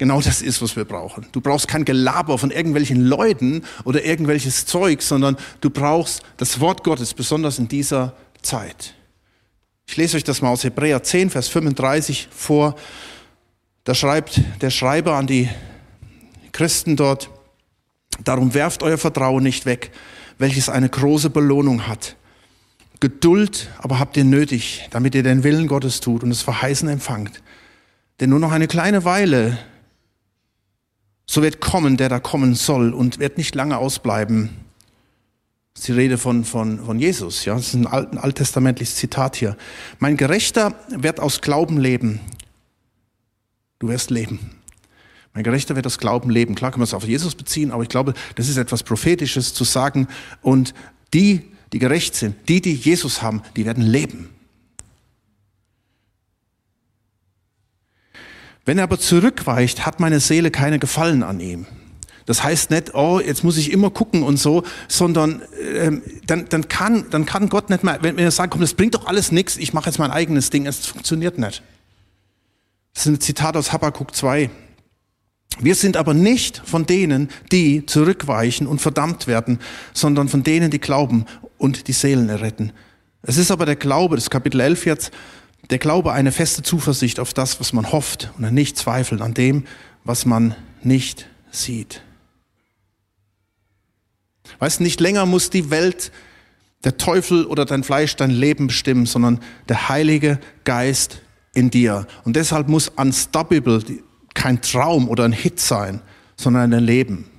genau 0.02 0.20
das 0.20 0.42
ist, 0.42 0.60
was 0.60 0.74
wir 0.74 0.84
brauchen. 0.84 1.28
Du 1.30 1.40
brauchst 1.40 1.68
kein 1.68 1.84
Gelaber 1.84 2.36
von 2.36 2.50
irgendwelchen 2.50 3.04
Leuten 3.04 3.62
oder 3.84 4.04
irgendwelches 4.04 4.66
Zeug, 4.66 5.00
sondern 5.00 5.36
du 5.60 5.70
brauchst 5.70 6.24
das 6.38 6.58
Wort 6.58 6.82
Gottes, 6.82 7.14
besonders 7.14 7.60
in 7.60 7.68
dieser 7.68 8.16
Zeit. 8.42 8.94
Ich 9.86 9.96
lese 9.96 10.16
euch 10.16 10.24
das 10.24 10.42
mal 10.42 10.48
aus 10.48 10.64
Hebräer 10.64 11.04
10, 11.04 11.30
Vers 11.30 11.46
35 11.46 12.26
vor. 12.32 12.74
Da 13.84 13.94
schreibt 13.94 14.40
der 14.60 14.70
Schreiber 14.70 15.14
an 15.14 15.28
die 15.28 15.48
Christen 16.50 16.96
dort, 16.96 17.30
darum 18.24 18.54
werft 18.54 18.82
euer 18.82 18.98
Vertrauen 18.98 19.44
nicht 19.44 19.66
weg, 19.66 19.92
welches 20.36 20.68
eine 20.68 20.88
große 20.88 21.30
Belohnung 21.30 21.86
hat. 21.86 22.16
Geduld 22.98 23.70
aber 23.78 24.00
habt 24.00 24.16
ihr 24.16 24.24
nötig, 24.24 24.88
damit 24.90 25.14
ihr 25.14 25.22
den 25.22 25.44
Willen 25.44 25.68
Gottes 25.68 26.00
tut 26.00 26.24
und 26.24 26.30
das 26.30 26.42
Verheißen 26.42 26.88
empfangt. 26.88 27.40
Denn 28.18 28.30
nur 28.30 28.40
noch 28.40 28.50
eine 28.50 28.66
kleine 28.66 29.04
Weile 29.04 29.58
so 31.32 31.40
wird 31.40 31.62
kommen, 31.62 31.96
der 31.96 32.10
da 32.10 32.20
kommen 32.20 32.54
soll 32.54 32.92
und 32.92 33.18
wird 33.18 33.38
nicht 33.38 33.54
lange 33.54 33.78
ausbleiben. 33.78 34.50
Das 35.72 35.80
ist 35.80 35.88
die 35.88 35.92
Rede 35.92 36.18
von, 36.18 36.44
von, 36.44 36.84
von 36.84 36.98
Jesus, 36.98 37.46
ja. 37.46 37.54
Das 37.54 37.68
ist 37.68 37.74
ein, 37.74 37.86
ein 37.86 38.18
alttestamentliches 38.18 38.96
Zitat 38.96 39.36
hier. 39.36 39.56
Mein 39.98 40.18
Gerechter 40.18 40.74
wird 40.90 41.20
aus 41.20 41.40
Glauben 41.40 41.78
leben. 41.78 42.20
Du 43.78 43.88
wirst 43.88 44.10
leben. 44.10 44.50
Mein 45.32 45.42
Gerechter 45.42 45.74
wird 45.74 45.86
aus 45.86 45.96
Glauben 45.96 46.28
leben. 46.28 46.54
Klar 46.54 46.70
kann 46.70 46.80
man 46.80 46.84
es 46.84 46.92
auf 46.92 47.08
Jesus 47.08 47.34
beziehen, 47.34 47.70
aber 47.70 47.82
ich 47.82 47.88
glaube, 47.88 48.12
das 48.34 48.50
ist 48.50 48.58
etwas 48.58 48.82
Prophetisches 48.82 49.54
zu 49.54 49.64
sagen. 49.64 50.08
Und 50.42 50.74
die, 51.14 51.50
die 51.72 51.78
gerecht 51.78 52.14
sind, 52.14 52.36
die, 52.50 52.60
die 52.60 52.74
Jesus 52.74 53.22
haben, 53.22 53.40
die 53.56 53.64
werden 53.64 53.84
leben. 53.84 54.28
Wenn 58.64 58.78
er 58.78 58.84
aber 58.84 58.98
zurückweicht, 58.98 59.86
hat 59.86 60.00
meine 60.00 60.20
Seele 60.20 60.50
keine 60.50 60.78
Gefallen 60.78 61.22
an 61.22 61.40
ihm. 61.40 61.66
Das 62.26 62.44
heißt 62.44 62.70
nicht, 62.70 62.94
oh, 62.94 63.20
jetzt 63.20 63.42
muss 63.42 63.56
ich 63.56 63.72
immer 63.72 63.90
gucken 63.90 64.22
und 64.22 64.36
so, 64.36 64.62
sondern 64.86 65.42
ähm, 65.74 66.02
dann, 66.26 66.48
dann, 66.48 66.68
kann, 66.68 67.06
dann 67.10 67.26
kann 67.26 67.48
Gott 67.48 67.68
nicht 67.68 67.82
mehr, 67.82 67.98
wenn, 68.02 68.18
er 68.18 68.30
sagt, 68.30 68.52
komm, 68.52 68.60
das 68.60 68.74
bringt 68.74 68.94
doch 68.94 69.06
alles 69.06 69.32
nichts, 69.32 69.56
ich 69.56 69.72
mache 69.72 69.86
jetzt 69.86 69.98
mein 69.98 70.12
eigenes 70.12 70.50
Ding, 70.50 70.66
es 70.66 70.86
funktioniert 70.86 71.38
nicht. 71.38 71.62
Das 72.94 73.06
ist 73.06 73.12
ein 73.12 73.20
Zitat 73.20 73.56
aus 73.56 73.72
Habakkuk 73.72 74.14
2. 74.14 74.50
Wir 75.60 75.74
sind 75.74 75.96
aber 75.96 76.14
nicht 76.14 76.62
von 76.64 76.86
denen, 76.86 77.28
die 77.50 77.84
zurückweichen 77.86 78.66
und 78.66 78.80
verdammt 78.80 79.26
werden, 79.26 79.58
sondern 79.92 80.28
von 80.28 80.42
denen, 80.42 80.70
die 80.70 80.80
glauben 80.80 81.26
und 81.58 81.88
die 81.88 81.92
Seelen 81.92 82.28
erretten. 82.28 82.72
Es 83.22 83.36
ist 83.36 83.50
aber 83.50 83.66
der 83.66 83.76
Glaube, 83.76 84.16
das 84.16 84.30
Kapitel 84.30 84.60
11 84.60 84.86
jetzt, 84.86 85.10
der 85.72 85.78
Glaube 85.78 86.12
eine 86.12 86.32
feste 86.32 86.62
Zuversicht 86.62 87.18
auf 87.18 87.32
das, 87.32 87.58
was 87.58 87.72
man 87.72 87.90
hofft 87.90 88.30
und 88.36 88.52
nicht 88.52 88.76
zweifeln 88.76 89.22
an 89.22 89.32
dem, 89.32 89.64
was 90.04 90.26
man 90.26 90.54
nicht 90.82 91.26
sieht. 91.50 92.02
Weißt 94.58 94.80
du, 94.80 94.82
nicht 94.82 95.00
länger 95.00 95.24
muss 95.24 95.48
die 95.48 95.70
Welt, 95.70 96.12
der 96.84 96.98
Teufel 96.98 97.46
oder 97.46 97.64
dein 97.64 97.84
Fleisch 97.84 98.16
dein 98.16 98.30
Leben 98.30 98.66
bestimmen, 98.66 99.06
sondern 99.06 99.40
der 99.70 99.88
Heilige 99.88 100.40
Geist 100.64 101.22
in 101.54 101.70
dir. 101.70 102.06
Und 102.24 102.36
deshalb 102.36 102.68
muss 102.68 102.88
Unstoppable 102.88 103.82
kein 104.34 104.60
Traum 104.60 105.08
oder 105.08 105.24
ein 105.24 105.32
Hit 105.32 105.58
sein, 105.58 106.02
sondern 106.36 106.74
ein 106.74 106.84
Leben. 106.84 107.30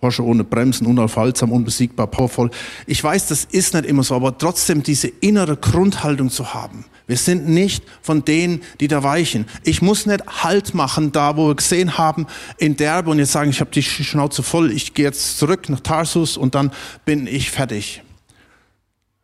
Porsche 0.00 0.24
ohne 0.24 0.44
Bremsen, 0.44 0.86
unaufhaltsam, 0.86 1.50
unbesiegbar, 1.50 2.06
powervoll. 2.06 2.50
Ich 2.86 3.02
weiß, 3.02 3.26
das 3.26 3.44
ist 3.44 3.74
nicht 3.74 3.84
immer 3.84 4.04
so, 4.04 4.14
aber 4.14 4.36
trotzdem 4.38 4.84
diese 4.84 5.08
innere 5.08 5.56
Grundhaltung 5.56 6.30
zu 6.30 6.54
haben. 6.54 6.84
Wir 7.08 7.16
sind 7.16 7.48
nicht 7.48 7.82
von 8.00 8.24
denen, 8.24 8.62
die 8.80 8.86
da 8.86 9.02
weichen. 9.02 9.46
Ich 9.64 9.82
muss 9.82 10.06
nicht 10.06 10.22
Halt 10.44 10.74
machen, 10.74 11.10
da 11.10 11.36
wo 11.36 11.48
wir 11.48 11.56
gesehen 11.56 11.98
haben, 11.98 12.26
in 12.58 12.76
Derbe 12.76 13.10
und 13.10 13.18
jetzt 13.18 13.32
sagen, 13.32 13.50
ich 13.50 13.60
habe 13.60 13.70
die 13.70 13.82
Schnauze 13.82 14.42
voll, 14.42 14.70
ich 14.70 14.94
gehe 14.94 15.06
jetzt 15.06 15.38
zurück 15.38 15.68
nach 15.68 15.80
Tarsus 15.80 16.36
und 16.36 16.54
dann 16.54 16.70
bin 17.04 17.26
ich 17.26 17.50
fertig. 17.50 18.02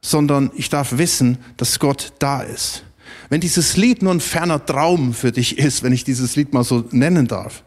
Sondern 0.01 0.51
ich 0.57 0.71
darf 0.71 0.99
wissen, 0.99 1.39
dass 1.57 1.79
Gott 1.79 2.15
da 2.19 2.41
ist. 2.41 2.83
Wenn 3.29 3.41
dieses 3.41 3.77
Lied 3.77 4.03
nur 4.03 4.13
ein 4.13 4.21
ferner 4.21 4.65
Traum 4.65 5.15
für 5.15 5.31
dich 5.31 5.59
ist, 5.59 5.83
wenn 5.83 5.93
ich 5.93 6.05
dieses 6.05 6.37
Lied 6.37 6.53
mal 6.53 6.65
so 6.65 6.85
nennen 6.91 7.29
darf, 7.29 7.63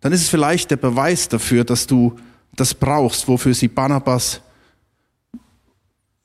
dann 0.00 0.12
ist 0.12 0.22
es 0.22 0.28
vielleicht 0.28 0.70
der 0.70 0.76
Beweis 0.76 1.28
dafür, 1.28 1.64
dass 1.64 1.86
du 1.86 2.16
das 2.56 2.74
brauchst, 2.74 3.28
wofür 3.28 3.54
sie 3.54 3.68
Barnabas, 3.68 4.40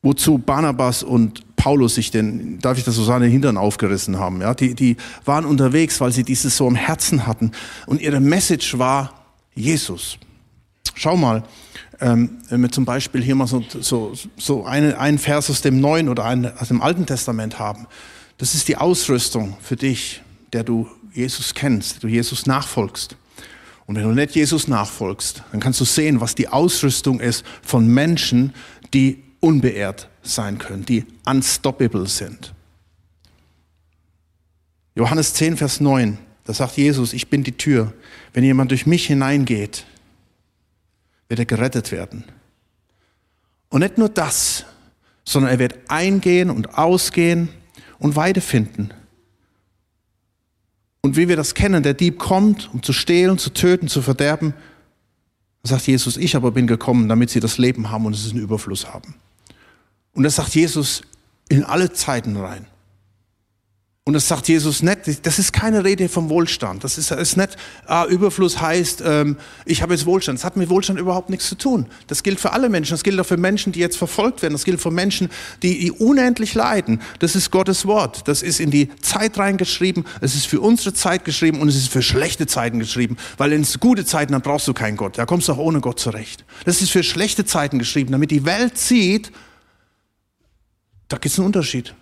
wozu 0.02 0.38
Barnabas 0.38 1.04
und 1.04 1.44
Paulus 1.56 1.96
sich 1.96 2.10
den, 2.10 2.60
darf 2.60 2.78
ich 2.78 2.86
das 2.86 2.96
so 2.96 3.04
sagen, 3.04 3.24
den 3.24 3.32
Hintern 3.32 3.58
aufgerissen 3.58 4.18
haben. 4.18 4.42
Ja, 4.42 4.54
die, 4.54 4.74
die 4.74 4.96
waren 5.26 5.46
unterwegs, 5.46 6.00
weil 6.00 6.12
sie 6.12 6.24
dieses 6.24 6.56
so 6.56 6.68
am 6.68 6.76
Herzen 6.76 7.28
hatten. 7.28 7.52
Und 7.86 8.02
ihre 8.02 8.22
Message 8.22 8.78
war 8.78 9.14
Jesus. 9.54 10.18
Schau 10.96 11.18
mal, 11.18 11.44
ähm, 12.00 12.38
wenn 12.48 12.62
wir 12.62 12.72
zum 12.72 12.86
Beispiel 12.86 13.22
hier 13.22 13.36
mal 13.36 13.48
so, 13.48 13.64
so, 13.82 14.14
so 14.38 14.64
eine, 14.64 14.98
einen 14.98 15.18
Vers 15.18 15.50
aus 15.50 15.62
dem 15.62 15.82
Neuen 15.82 16.08
oder 16.08 16.24
einen 16.24 16.58
aus 16.58 16.70
dem 16.70 16.82
Alten 16.82 17.06
Testament 17.06 17.60
haben. 17.60 17.88
Das 18.38 18.56
ist 18.56 18.70
die 18.70 18.78
Ausrüstung 18.78 19.58
für 19.62 19.76
dich, 19.76 20.22
der 20.54 20.64
du 20.64 20.88
Jesus 21.14 21.54
kennst, 21.54 21.96
der 21.96 22.02
du 22.02 22.08
Jesus 22.08 22.46
nachfolgst. 22.46 23.18
Und 23.90 23.96
wenn 23.96 24.04
du 24.04 24.12
nicht 24.12 24.36
Jesus 24.36 24.68
nachfolgst, 24.68 25.42
dann 25.52 25.60
kannst 25.60 25.82
du 25.82 25.84
sehen, 25.84 26.22
was 26.22 26.36
die 26.36 26.48
Ausrüstung 26.48 27.20
ist 27.20 27.44
von 27.64 27.88
Menschen, 27.88 28.54
die 28.94 29.24
unbeehrt 29.40 30.10
sein 30.22 30.60
können, 30.60 30.86
die 30.86 31.08
unstoppable 31.26 32.06
sind. 32.06 32.54
Johannes 34.94 35.34
10, 35.34 35.58
Vers 35.58 35.82
9, 35.82 36.20
da 36.44 36.54
sagt 36.54 36.78
Jesus, 36.78 37.14
ich 37.14 37.32
bin 37.32 37.44
die 37.44 37.58
Tür. 37.58 37.92
Wenn 38.32 38.44
jemand 38.44 38.70
durch 38.70 38.86
mich 38.86 39.08
hineingeht, 39.08 39.88
wird 41.28 41.40
er 41.40 41.48
gerettet 41.48 41.92
werden. 41.92 42.26
Und 43.70 43.80
nicht 43.80 43.98
nur 43.98 44.10
das, 44.10 44.66
sondern 45.26 45.50
er 45.50 45.58
wird 45.58 45.80
eingehen 45.88 46.52
und 46.52 46.78
ausgehen 46.78 47.50
und 47.98 48.16
Weide 48.16 48.42
finden. 48.42 48.92
Und 51.02 51.16
wie 51.16 51.28
wir 51.28 51.36
das 51.36 51.54
kennen, 51.54 51.84
der 51.84 51.94
Dieb 51.94 52.20
kommt, 52.20 52.70
um 52.74 52.84
zu 52.84 52.94
stehlen, 52.94 53.38
zu 53.38 53.52
töten, 53.52 53.88
zu 53.88 54.02
verderben. 54.02 54.54
Da 55.64 55.70
sagt 55.70 55.88
Jesus, 55.88 56.18
ich 56.18 56.36
aber 56.36 56.52
bin 56.52 56.68
gekommen, 56.68 57.08
damit 57.08 57.30
sie 57.30 57.40
das 57.40 57.58
Leben 57.58 57.90
haben 57.90 58.06
und 58.06 58.14
es 58.14 58.30
einen 58.32 58.42
Überfluss 58.42 58.88
haben. 58.88 59.16
Und 60.14 60.24
das 60.24 60.36
sagt 60.36 60.56
Jesus 60.56 61.02
in 61.48 61.64
alle 61.64 61.92
Zeiten 61.94 62.36
rein. 62.36 62.68
Und 64.10 64.14
das 64.14 64.28
sagt 64.28 64.48
Jesus 64.48 64.82
nicht, 64.82 65.24
das 65.24 65.38
ist 65.38 65.54
keine 65.54 65.84
Rede 65.84 66.10
vom 66.10 66.30
Wohlstand. 66.30 66.84
Das 66.84 66.98
ist, 66.98 67.12
ist 67.12 67.38
nicht, 67.38 67.58
ah, 67.86 68.06
Überfluss 68.06 68.60
heißt, 68.60 69.04
ähm, 69.06 69.38
ich 69.66 69.84
habe 69.84 69.94
jetzt 69.94 70.08
Wohlstand. 70.08 70.40
Das 70.40 70.46
hat 70.46 70.58
mit 70.58 70.68
Wohlstand 70.72 71.00
überhaupt 71.00 71.30
nichts 71.30 71.48
zu 71.48 71.54
tun. 71.54 71.86
Das 72.08 72.24
gilt 72.24 72.40
für 72.40 72.52
alle 72.52 72.70
Menschen. 72.70 72.94
Das 72.94 73.04
gilt 73.04 73.20
auch 73.20 73.26
für 73.28 73.38
Menschen, 73.38 73.72
die 73.72 73.80
jetzt 73.80 73.98
verfolgt 73.98 74.42
werden. 74.42 74.54
Das 74.56 74.64
gilt 74.64 74.82
für 74.82 74.90
Menschen, 74.90 75.30
die, 75.62 75.78
die 75.78 75.92
unendlich 75.92 76.56
leiden. 76.56 77.04
Das 77.20 77.36
ist 77.36 77.52
Gottes 77.52 77.86
Wort. 77.86 78.28
Das 78.28 78.42
ist 78.42 78.60
in 78.60 78.72
die 78.72 78.90
Zeit 79.00 79.38
reingeschrieben. 79.38 80.06
Es 80.22 80.34
ist 80.34 80.48
für 80.48 80.60
unsere 80.60 80.96
Zeit 80.96 81.24
geschrieben 81.24 81.62
und 81.62 81.68
es 81.68 81.76
ist 81.76 81.90
für 81.90 82.02
schlechte 82.02 82.48
Zeiten 82.48 82.80
geschrieben. 82.80 83.16
Weil 83.38 83.54
in 83.54 83.64
gute 83.80 84.06
Zeiten, 84.06 84.32
dann 84.32 84.42
brauchst 84.42 84.68
du 84.68 84.74
keinen 84.74 84.98
Gott. 84.98 85.20
Da 85.20 85.28
kommst 85.28 85.50
du 85.50 85.52
auch 85.52 85.60
ohne 85.60 85.82
Gott 85.82 86.00
zurecht. 86.00 86.46
Das 86.66 86.82
ist 86.82 86.90
für 86.90 87.04
schlechte 87.04 87.46
Zeiten 87.46 87.78
geschrieben, 87.78 88.12
damit 88.12 88.32
die 88.32 88.44
Welt 88.44 88.76
sieht, 88.76 89.32
da 91.10 91.18
gibt 91.18 91.32
es 91.32 91.38
einen 91.38 91.46
Unterschied. 91.46 91.94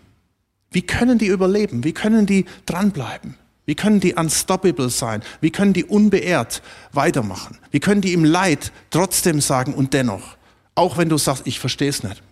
Wie 0.72 0.82
können 0.82 1.18
die 1.18 1.28
überleben? 1.28 1.84
Wie 1.84 1.94
können 1.94 2.26
die 2.26 2.46
dranbleiben? 2.66 3.36
Wie 3.66 3.76
können 3.76 4.00
die 4.00 4.14
unstoppable 4.14 4.90
sein? 4.90 5.22
Wie 5.42 5.52
können 5.52 5.74
die 5.74 5.84
unbeehrt 5.84 6.62
weitermachen? 6.94 7.58
Wie 7.72 7.80
können 7.80 8.02
die 8.02 8.14
im 8.14 8.24
Leid 8.24 8.72
trotzdem 8.90 9.42
sagen 9.42 9.74
und 9.74 9.94
dennoch? 9.94 10.38
Auch 10.74 10.98
wenn 10.98 11.10
du 11.10 11.18
sagst, 11.18 11.46
ich 11.46 11.60
verstehe 11.60 11.90
es 11.90 12.02
nicht. 12.04 12.24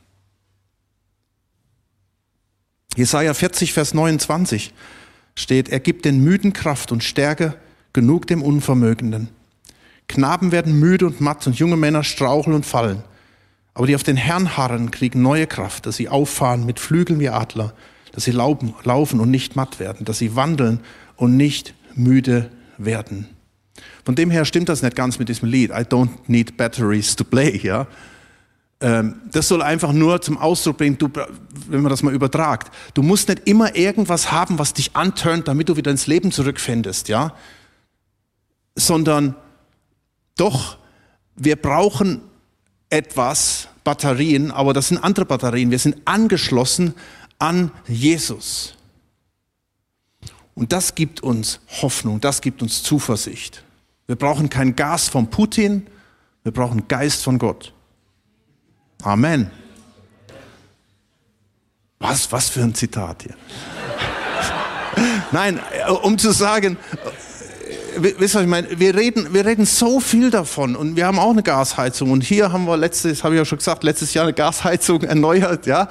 Jesaja 2.95 3.33
40, 3.33 3.73
Vers 3.73 3.93
29 3.93 4.73
steht, 5.35 5.67
er 5.67 5.81
gibt 5.81 6.05
den 6.05 6.23
Müden 6.23 6.53
Kraft 6.53 6.93
und 6.93 7.03
Stärke 7.03 7.55
genug 7.91 8.27
dem 8.27 8.41
Unvermögenden. 8.41 9.29
Knaben 10.07 10.53
werden 10.53 10.79
müde 10.79 11.07
und 11.07 11.19
matt 11.19 11.45
und 11.47 11.57
junge 11.57 11.75
Männer 11.75 12.03
straucheln 12.03 12.55
und 12.55 12.65
fallen. 12.65 13.03
Aber 13.73 13.87
die 13.87 13.95
auf 13.95 14.03
den 14.03 14.15
Herrn 14.15 14.55
harren, 14.55 14.91
kriegen 14.91 15.21
neue 15.21 15.47
Kraft, 15.47 15.85
dass 15.85 15.97
sie 15.97 16.07
auffahren 16.07 16.65
mit 16.65 16.79
Flügeln 16.79 17.19
wie 17.19 17.27
Adler 17.27 17.73
dass 18.15 18.23
sie 18.23 18.31
laufen 18.31 19.19
und 19.19 19.29
nicht 19.29 19.57
matt 19.57 19.79
werden, 19.79 20.05
dass 20.05 20.17
sie 20.19 20.35
wandeln 20.35 20.79
und 21.17 21.35
nicht 21.35 21.73
müde 21.95 22.49
werden. 22.77 23.27
Von 24.05 24.15
dem 24.15 24.31
her 24.31 24.45
stimmt 24.45 24.69
das 24.69 24.81
nicht 24.81 24.95
ganz 24.95 25.19
mit 25.19 25.27
diesem 25.27 25.49
Lied. 25.49 25.71
I 25.71 25.83
don't 25.83 26.09
need 26.27 26.55
batteries 26.55 27.15
to 27.17 27.25
play, 27.25 27.59
ja. 27.61 27.87
Ähm, 28.79 29.15
das 29.31 29.49
soll 29.49 29.61
einfach 29.61 29.91
nur 29.91 30.21
zum 30.21 30.37
Ausdruck 30.37 30.77
bringen, 30.77 30.97
du, 30.97 31.09
wenn 31.67 31.81
man 31.81 31.89
das 31.89 32.03
mal 32.03 32.13
übertragt. 32.13 32.73
Du 32.93 33.03
musst 33.03 33.27
nicht 33.27 33.47
immer 33.47 33.75
irgendwas 33.75 34.31
haben, 34.31 34.59
was 34.59 34.73
dich 34.73 34.95
anturnt, 34.95 35.47
damit 35.49 35.67
du 35.67 35.75
wieder 35.75 35.91
ins 35.91 36.07
Leben 36.07 36.31
zurückfindest, 36.31 37.09
ja. 37.09 37.33
Sondern 38.75 39.35
doch, 40.37 40.77
wir 41.35 41.57
brauchen 41.57 42.21
etwas, 42.89 43.67
Batterien, 43.83 44.51
aber 44.51 44.73
das 44.73 44.87
sind 44.87 44.97
andere 44.97 45.25
Batterien. 45.25 45.69
Wir 45.69 45.79
sind 45.79 45.97
angeschlossen 46.05 46.95
an 47.39 47.71
Jesus. 47.87 48.75
Und 50.53 50.71
das 50.71 50.95
gibt 50.95 51.21
uns 51.21 51.59
Hoffnung, 51.81 52.21
das 52.21 52.41
gibt 52.41 52.61
uns 52.61 52.81
Zuversicht. 52.81 53.63
Wir 54.07 54.15
brauchen 54.15 54.49
kein 54.49 54.75
Gas 54.75 55.09
von 55.09 55.29
Putin, 55.29 55.87
wir 56.43 56.51
brauchen 56.51 56.87
Geist 56.87 57.23
von 57.23 57.37
Gott. 57.37 57.73
Amen. 59.03 59.51
Was, 61.99 62.31
was 62.31 62.49
für 62.49 62.61
ein 62.61 62.73
Zitat 62.73 63.23
hier. 63.23 63.35
Nein, 65.31 65.59
um 66.03 66.17
zu 66.17 66.31
sagen, 66.31 66.77
wisst 67.97 68.35
ihr, 68.35 68.41
ich 68.41 68.47
meine, 68.47 68.79
wir 68.79 68.95
reden, 68.95 69.33
wir 69.33 69.45
reden 69.45 69.65
so 69.65 69.99
viel 69.99 70.29
davon 70.29 70.75
und 70.75 70.95
wir 70.95 71.05
haben 71.07 71.19
auch 71.19 71.31
eine 71.31 71.43
Gasheizung 71.43 72.11
und 72.11 72.23
hier 72.23 72.51
haben 72.51 72.65
wir 72.65 72.77
letztes, 72.77 73.23
habe 73.23 73.35
ich 73.35 73.39
ja 73.39 73.45
schon 73.45 73.57
gesagt, 73.57 73.83
letztes 73.83 74.13
Jahr 74.13 74.25
eine 74.25 74.33
Gasheizung 74.33 75.01
erneuert, 75.03 75.65
ja. 75.65 75.89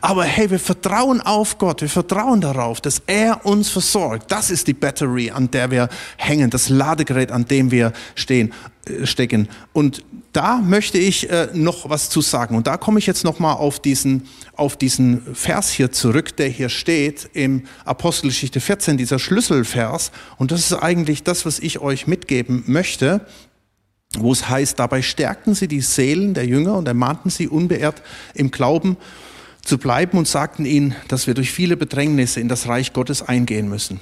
Aber 0.00 0.24
hey, 0.24 0.50
wir 0.50 0.58
vertrauen 0.58 1.20
auf 1.20 1.58
Gott, 1.58 1.80
wir 1.80 1.88
vertrauen 1.88 2.40
darauf, 2.40 2.80
dass 2.80 3.02
er 3.06 3.44
uns 3.44 3.70
versorgt. 3.70 4.30
Das 4.30 4.50
ist 4.50 4.66
die 4.66 4.74
Battery, 4.74 5.30
an 5.30 5.50
der 5.50 5.70
wir 5.70 5.88
hängen, 6.16 6.50
das 6.50 6.68
Ladegerät, 6.68 7.30
an 7.32 7.44
dem 7.46 7.70
wir 7.70 7.92
stehen, 8.14 8.52
stecken. 9.04 9.48
Und 9.72 10.04
da 10.32 10.58
möchte 10.58 10.98
ich 10.98 11.30
äh, 11.30 11.48
noch 11.54 11.88
was 11.88 12.10
zu 12.10 12.20
sagen. 12.20 12.56
Und 12.56 12.66
da 12.66 12.76
komme 12.76 12.98
ich 12.98 13.06
jetzt 13.06 13.24
noch 13.24 13.38
mal 13.38 13.52
auf 13.52 13.80
diesen, 13.80 14.24
auf 14.54 14.76
diesen 14.76 15.34
Vers 15.34 15.70
hier 15.70 15.92
zurück, 15.92 16.36
der 16.36 16.48
hier 16.48 16.68
steht 16.68 17.30
im 17.34 17.64
Apostelgeschichte 17.84 18.60
14, 18.60 18.96
dieser 18.96 19.18
Schlüsselvers. 19.18 20.10
Und 20.36 20.50
das 20.50 20.60
ist 20.60 20.72
eigentlich 20.74 21.22
das, 21.22 21.46
was 21.46 21.60
ich 21.60 21.78
euch 21.78 22.06
mitgeben 22.06 22.64
möchte, 22.66 23.24
wo 24.18 24.32
es 24.32 24.48
heißt, 24.48 24.78
dabei 24.78 25.02
stärkten 25.02 25.54
sie 25.54 25.68
die 25.68 25.80
Seelen 25.80 26.34
der 26.34 26.46
Jünger 26.46 26.76
und 26.76 26.86
ermahnten 26.86 27.30
sie 27.30 27.48
unbeirrt 27.48 28.02
im 28.34 28.50
Glauben 28.50 28.96
zu 29.62 29.78
bleiben 29.78 30.18
und 30.18 30.28
sagten 30.28 30.66
ihnen, 30.66 30.94
dass 31.08 31.26
wir 31.26 31.34
durch 31.34 31.50
viele 31.50 31.76
Bedrängnisse 31.76 32.40
in 32.40 32.48
das 32.48 32.68
Reich 32.68 32.92
Gottes 32.92 33.22
eingehen 33.22 33.68
müssen. 33.68 33.98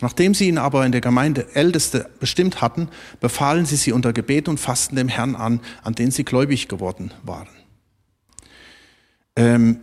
Nachdem 0.00 0.34
sie 0.34 0.48
ihn 0.48 0.58
aber 0.58 0.84
in 0.84 0.92
der 0.92 1.00
Gemeinde 1.00 1.46
Älteste 1.54 2.10
bestimmt 2.20 2.60
hatten, 2.60 2.88
befahlen 3.20 3.66
sie 3.66 3.76
sie 3.76 3.92
unter 3.92 4.12
Gebet 4.12 4.48
und 4.48 4.60
Fasten 4.60 4.96
dem 4.96 5.08
Herrn 5.08 5.34
an, 5.34 5.60
an 5.82 5.94
den 5.94 6.10
sie 6.10 6.24
gläubig 6.24 6.68
geworden 6.68 7.12
waren. 7.22 7.48
Ähm, 9.36 9.80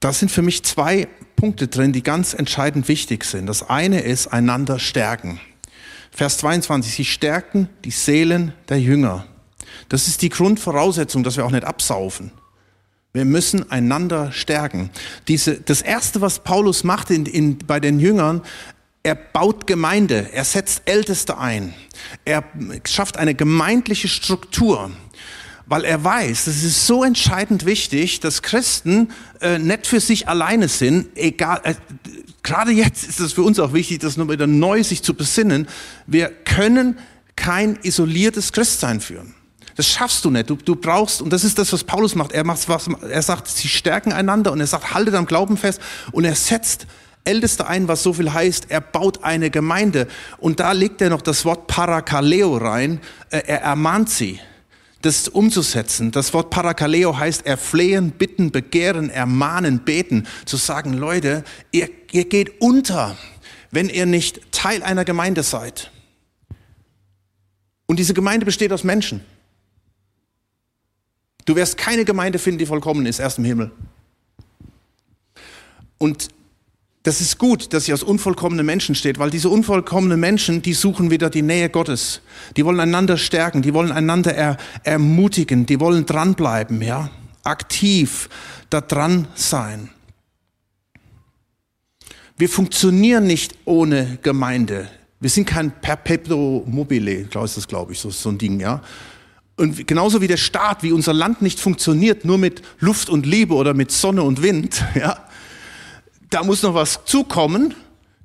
da 0.00 0.12
sind 0.12 0.30
für 0.30 0.42
mich 0.42 0.62
zwei 0.64 1.08
Punkte 1.36 1.68
drin, 1.68 1.92
die 1.92 2.02
ganz 2.02 2.34
entscheidend 2.34 2.88
wichtig 2.88 3.24
sind. 3.24 3.46
Das 3.46 3.68
eine 3.68 4.00
ist 4.00 4.28
einander 4.28 4.78
stärken. 4.78 5.40
Vers 6.10 6.38
22, 6.38 6.94
sie 6.94 7.04
stärken 7.04 7.68
die 7.84 7.90
Seelen 7.90 8.52
der 8.68 8.80
Jünger. 8.80 9.26
Das 9.88 10.06
ist 10.06 10.22
die 10.22 10.28
Grundvoraussetzung, 10.28 11.24
dass 11.24 11.36
wir 11.36 11.44
auch 11.44 11.50
nicht 11.50 11.64
absaufen. 11.64 12.30
Wir 13.12 13.24
müssen 13.24 13.70
einander 13.70 14.32
stärken. 14.32 14.90
Diese, 15.28 15.60
das 15.60 15.82
erste, 15.82 16.20
was 16.20 16.40
Paulus 16.40 16.82
macht 16.82 17.10
in, 17.10 17.26
in, 17.26 17.58
bei 17.58 17.78
den 17.78 18.00
Jüngern, 18.00 18.42
er 19.04 19.14
baut 19.14 19.66
Gemeinde, 19.66 20.30
er 20.32 20.44
setzt 20.44 20.82
Älteste 20.86 21.38
ein, 21.38 21.74
er 22.24 22.42
schafft 22.86 23.18
eine 23.18 23.34
gemeindliche 23.34 24.08
Struktur, 24.08 24.90
weil 25.66 25.84
er 25.84 26.02
weiß, 26.02 26.46
es 26.46 26.64
ist 26.64 26.86
so 26.86 27.04
entscheidend 27.04 27.66
wichtig, 27.66 28.20
dass 28.20 28.40
Christen 28.40 29.12
äh, 29.40 29.58
nicht 29.58 29.86
für 29.86 30.00
sich 30.00 30.26
alleine 30.26 30.68
sind, 30.68 31.16
egal, 31.16 31.60
äh, 31.64 31.74
gerade 32.42 32.72
jetzt 32.72 33.06
ist 33.06 33.20
es 33.20 33.34
für 33.34 33.42
uns 33.42 33.60
auch 33.60 33.74
wichtig, 33.74 34.00
das 34.00 34.16
nur 34.16 34.30
wieder 34.30 34.46
neu 34.46 34.82
sich 34.82 35.02
zu 35.02 35.12
besinnen, 35.12 35.68
wir 36.06 36.28
können 36.28 36.98
kein 37.36 37.78
isoliertes 37.82 38.52
Christsein 38.52 39.02
führen. 39.02 39.34
Das 39.76 39.88
schaffst 39.88 40.24
du 40.24 40.30
nicht. 40.30 40.48
Du, 40.48 40.54
du 40.54 40.76
brauchst, 40.76 41.20
und 41.20 41.32
das 41.32 41.42
ist 41.42 41.58
das, 41.58 41.72
was 41.72 41.82
Paulus 41.82 42.14
macht. 42.14 42.30
Er 42.30 42.44
macht 42.44 42.68
was, 42.68 42.86
er 42.86 43.22
sagt, 43.22 43.48
sie 43.48 43.68
stärken 43.68 44.12
einander 44.12 44.52
und 44.52 44.60
er 44.60 44.68
sagt, 44.68 44.94
haltet 44.94 45.14
am 45.14 45.26
Glauben 45.26 45.56
fest 45.56 45.80
und 46.12 46.24
er 46.24 46.36
setzt 46.36 46.86
Ältester 47.24 47.68
ein, 47.68 47.88
was 47.88 48.02
so 48.02 48.12
viel 48.12 48.32
heißt, 48.32 48.66
er 48.68 48.80
baut 48.80 49.24
eine 49.24 49.50
Gemeinde. 49.50 50.06
Und 50.38 50.60
da 50.60 50.72
legt 50.72 51.00
er 51.00 51.10
noch 51.10 51.22
das 51.22 51.44
Wort 51.44 51.66
Parakaleo 51.66 52.56
rein. 52.56 53.00
Äh, 53.30 53.42
er 53.46 53.62
ermahnt 53.62 54.10
sie, 54.10 54.40
das 55.00 55.28
umzusetzen. 55.28 56.10
Das 56.12 56.34
Wort 56.34 56.50
Parakaleo 56.50 57.16
heißt 57.16 57.46
erflehen, 57.46 58.10
bitten, 58.10 58.52
begehren, 58.52 59.08
ermahnen, 59.08 59.80
beten. 59.80 60.26
Zu 60.44 60.58
sagen, 60.58 60.92
Leute, 60.92 61.44
ihr, 61.72 61.88
ihr 62.12 62.26
geht 62.26 62.60
unter, 62.60 63.16
wenn 63.70 63.88
ihr 63.88 64.06
nicht 64.06 64.52
Teil 64.52 64.82
einer 64.82 65.04
Gemeinde 65.04 65.42
seid. 65.42 65.90
Und 67.86 67.98
diese 67.98 68.14
Gemeinde 68.14 68.46
besteht 68.46 68.72
aus 68.72 68.84
Menschen. 68.84 69.20
Du 71.44 71.56
wirst 71.56 71.76
keine 71.76 72.04
Gemeinde 72.04 72.38
finden, 72.38 72.58
die 72.58 72.66
vollkommen 72.66 73.04
ist, 73.06 73.18
erst 73.18 73.38
im 73.38 73.44
Himmel. 73.44 73.70
Und 75.98 76.28
das 77.04 77.20
ist 77.20 77.38
gut, 77.38 77.74
dass 77.74 77.84
sie 77.84 77.92
aus 77.92 78.02
unvollkommenen 78.02 78.64
Menschen 78.64 78.94
steht, 78.94 79.18
weil 79.18 79.28
diese 79.28 79.50
unvollkommenen 79.50 80.18
Menschen, 80.18 80.62
die 80.62 80.72
suchen 80.72 81.10
wieder 81.10 81.28
die 81.28 81.42
Nähe 81.42 81.68
Gottes. 81.68 82.22
Die 82.56 82.64
wollen 82.64 82.80
einander 82.80 83.18
stärken, 83.18 83.60
die 83.60 83.74
wollen 83.74 83.92
einander 83.92 84.34
er, 84.34 84.56
ermutigen, 84.84 85.66
die 85.66 85.80
wollen 85.80 86.06
dranbleiben, 86.06 86.80
ja, 86.80 87.10
aktiv 87.42 88.30
da 88.70 88.80
dran 88.80 89.28
sein. 89.34 89.90
Wir 92.38 92.48
funktionieren 92.48 93.26
nicht 93.26 93.54
ohne 93.66 94.18
Gemeinde. 94.22 94.88
Wir 95.20 95.28
sind 95.28 95.46
kein 95.46 95.72
Perpetuum 95.82 96.64
mobile, 96.66 97.28
ist 97.28 97.56
das, 97.56 97.68
glaube 97.68 97.92
ich, 97.92 97.98
so, 97.98 98.08
so 98.08 98.30
ein 98.30 98.38
Ding, 98.38 98.60
ja. 98.60 98.80
Und 99.56 99.86
genauso 99.86 100.22
wie 100.22 100.26
der 100.26 100.38
Staat, 100.38 100.82
wie 100.82 100.90
unser 100.90 101.12
Land 101.12 101.42
nicht 101.42 101.60
funktioniert, 101.60 102.24
nur 102.24 102.38
mit 102.38 102.62
Luft 102.80 103.10
und 103.10 103.26
Liebe 103.26 103.54
oder 103.54 103.74
mit 103.74 103.92
Sonne 103.92 104.22
und 104.22 104.42
Wind, 104.42 104.82
ja, 104.94 105.18
da 106.34 106.42
muss 106.42 106.62
noch 106.62 106.74
was 106.74 107.04
zukommen. 107.04 107.74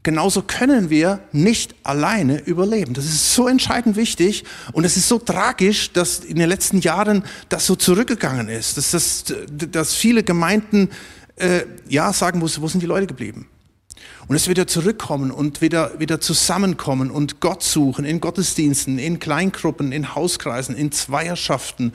Genauso 0.01 0.41
können 0.41 0.89
wir 0.89 1.19
nicht 1.31 1.75
alleine 1.83 2.39
überleben. 2.39 2.95
Das 2.95 3.05
ist 3.05 3.35
so 3.35 3.47
entscheidend 3.47 3.97
wichtig 3.97 4.45
und 4.71 4.83
es 4.83 4.97
ist 4.97 5.07
so 5.07 5.19
tragisch, 5.19 5.91
dass 5.91 6.19
in 6.19 6.37
den 6.37 6.49
letzten 6.49 6.79
Jahren 6.79 7.23
das 7.49 7.67
so 7.67 7.75
zurückgegangen 7.75 8.49
ist, 8.49 8.77
dass, 8.77 8.91
das, 8.91 9.25
dass 9.49 9.93
viele 9.93 10.23
Gemeinden 10.23 10.89
äh, 11.35 11.65
ja 11.87 12.11
sagen 12.11 12.39
muss, 12.39 12.59
wo 12.59 12.67
sind 12.67 12.81
die 12.81 12.87
Leute 12.87 13.05
geblieben? 13.05 13.47
Und 14.27 14.35
es 14.35 14.47
wieder 14.47 14.65
zurückkommen 14.65 15.29
und 15.29 15.61
wieder, 15.61 15.99
wieder 15.99 16.19
zusammenkommen 16.19 17.11
und 17.11 17.41
Gott 17.41 17.61
suchen 17.61 18.05
in 18.05 18.21
Gottesdiensten, 18.21 18.97
in 18.97 19.19
Kleingruppen, 19.19 19.91
in 19.91 20.15
Hauskreisen, 20.15 20.75
in 20.75 20.91
Zweierschaften. 20.91 21.93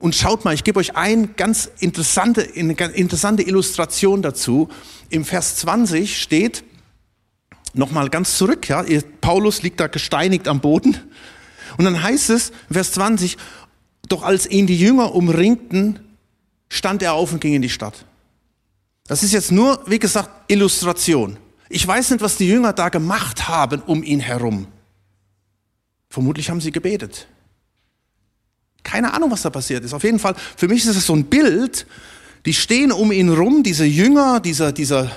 Und 0.00 0.14
schaut 0.14 0.46
mal, 0.46 0.54
ich 0.54 0.64
gebe 0.64 0.80
euch 0.80 0.96
eine 0.96 1.28
ganz 1.28 1.70
interessante, 1.78 2.48
eine 2.56 2.74
ganz 2.74 2.96
interessante 2.96 3.42
Illustration 3.42 4.22
dazu. 4.22 4.70
Im 5.10 5.26
Vers 5.26 5.56
20 5.56 6.20
steht, 6.20 6.64
nochmal 7.74 8.08
ganz 8.08 8.38
zurück, 8.38 8.66
ja, 8.66 8.82
Paulus 9.20 9.60
liegt 9.62 9.78
da 9.78 9.88
gesteinigt 9.88 10.48
am 10.48 10.60
Boden. 10.60 10.96
Und 11.76 11.84
dann 11.84 12.02
heißt 12.02 12.30
es, 12.30 12.50
Vers 12.70 12.92
20, 12.92 13.36
doch 14.08 14.22
als 14.22 14.50
ihn 14.50 14.66
die 14.66 14.78
Jünger 14.78 15.14
umringten, 15.14 16.00
stand 16.70 17.02
er 17.02 17.12
auf 17.12 17.34
und 17.34 17.40
ging 17.42 17.52
in 17.52 17.62
die 17.62 17.68
Stadt. 17.68 18.06
Das 19.06 19.22
ist 19.22 19.32
jetzt 19.32 19.52
nur, 19.52 19.82
wie 19.86 19.98
gesagt, 19.98 20.50
Illustration. 20.50 21.36
Ich 21.68 21.86
weiß 21.86 22.10
nicht, 22.12 22.22
was 22.22 22.36
die 22.38 22.48
Jünger 22.48 22.72
da 22.72 22.88
gemacht 22.88 23.48
haben 23.48 23.82
um 23.82 24.02
ihn 24.02 24.20
herum. 24.20 24.66
Vermutlich 26.08 26.48
haben 26.48 26.62
sie 26.62 26.72
gebetet. 26.72 27.28
Keine 28.82 29.12
Ahnung, 29.12 29.30
was 29.30 29.42
da 29.42 29.50
passiert 29.50 29.84
ist. 29.84 29.92
Auf 29.92 30.04
jeden 30.04 30.18
Fall, 30.18 30.34
für 30.56 30.68
mich 30.68 30.84
ist 30.84 30.96
es 30.96 31.06
so 31.06 31.14
ein 31.14 31.24
Bild, 31.24 31.86
die 32.46 32.54
stehen 32.54 32.92
um 32.92 33.12
ihn 33.12 33.28
rum, 33.28 33.62
diese 33.62 33.84
Jünger, 33.84 34.40
dieser, 34.40 34.72
dieser, 34.72 35.10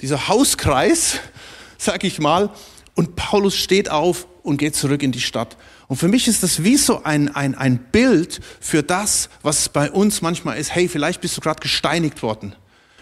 dieser 0.00 0.28
Hauskreis, 0.28 1.18
sag 1.78 2.04
ich 2.04 2.20
mal, 2.20 2.50
und 2.94 3.16
Paulus 3.16 3.56
steht 3.56 3.90
auf 3.90 4.26
und 4.42 4.56
geht 4.56 4.74
zurück 4.74 5.02
in 5.02 5.12
die 5.12 5.20
Stadt. 5.20 5.56
Und 5.88 5.96
für 5.96 6.08
mich 6.08 6.28
ist 6.28 6.42
das 6.42 6.64
wie 6.64 6.76
so 6.76 7.02
ein, 7.04 7.34
ein, 7.34 7.54
ein 7.54 7.78
Bild 7.78 8.40
für 8.60 8.82
das, 8.82 9.28
was 9.42 9.68
bei 9.68 9.90
uns 9.90 10.20
manchmal 10.20 10.58
ist. 10.58 10.74
Hey, 10.74 10.88
vielleicht 10.88 11.20
bist 11.20 11.36
du 11.36 11.40
gerade 11.40 11.60
gesteinigt 11.60 12.22
worden. 12.22 12.54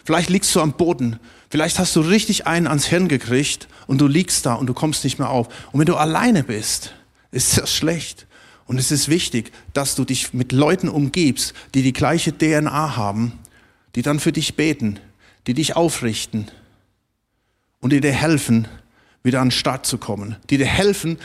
Vielleicht 0.05 0.31
liegst 0.31 0.55
du 0.55 0.61
am 0.61 0.75
Boden. 0.75 1.19
Vielleicht 1.51 1.79
hast 1.79 1.97
du 1.97 2.01
richtig 2.01 2.47
einen 2.47 2.67
ans 2.67 2.87
Hirn 2.87 3.09
gekriegt 3.09 3.67
und 3.87 4.01
du 4.01 4.07
liegst 4.07 4.47
da 4.47 4.55
und 4.55 4.67
du 4.67 4.75
kommst 4.75 5.03
nicht 5.03 5.19
mehr 5.19 5.31
auf. 5.31 5.49
Und 5.73 5.81
wenn 5.81 5.87
du 5.87 5.97
alleine 5.97 6.45
bist, 6.45 6.93
ist 7.33 7.59
das 7.59 7.73
schlecht. 7.73 8.26
Und 8.67 8.79
es 8.79 8.91
ist 8.91 9.09
wichtig, 9.09 9.53
dass 9.73 9.95
du 9.95 10.05
dich 10.05 10.35
mit 10.35 10.53
Leuten 10.53 10.89
umgibst, 10.89 11.55
die 11.75 11.83
die 11.83 11.93
gleiche 11.93 12.37
DNA 12.37 12.97
haben, 12.97 13.33
die 13.95 14.03
dann 14.03 14.21
für 14.21 14.33
dich 14.33 14.57
beten, 14.57 14.99
die 15.47 15.55
dich 15.55 15.77
aufrichten 15.77 16.51
und 17.81 17.93
die 17.93 18.01
dir 18.01 18.13
helfen, 18.13 18.67
wieder 19.23 19.41
an 19.41 19.49
den 19.49 19.53
Start 19.53 19.87
zu 19.87 19.99
kommen, 19.99 20.37
die 20.51 20.59
dir 20.59 20.67
helfen. 20.67 21.19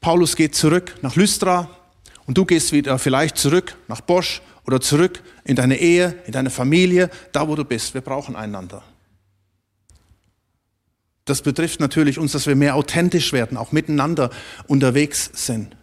Paulus 0.00 0.36
geht 0.36 0.54
zurück 0.54 0.96
nach 1.02 1.16
Lystra 1.16 1.68
und 2.26 2.36
du 2.36 2.44
gehst 2.44 2.72
wieder 2.72 2.98
vielleicht 2.98 3.38
zurück 3.38 3.76
nach 3.88 4.00
Bosch 4.00 4.42
oder 4.66 4.80
zurück 4.80 5.22
in 5.44 5.56
deine 5.56 5.78
Ehe, 5.78 6.14
in 6.26 6.32
deine 6.32 6.50
Familie, 6.50 7.10
da 7.32 7.48
wo 7.48 7.56
du 7.56 7.64
bist. 7.64 7.94
Wir 7.94 8.00
brauchen 8.00 8.36
einander. 8.36 8.82
Das 11.24 11.42
betrifft 11.42 11.80
natürlich 11.80 12.18
uns, 12.18 12.32
dass 12.32 12.46
wir 12.46 12.56
mehr 12.56 12.74
authentisch 12.74 13.32
werden, 13.32 13.56
auch 13.56 13.72
miteinander 13.72 14.30
unterwegs 14.66 15.30
sind. 15.32 15.76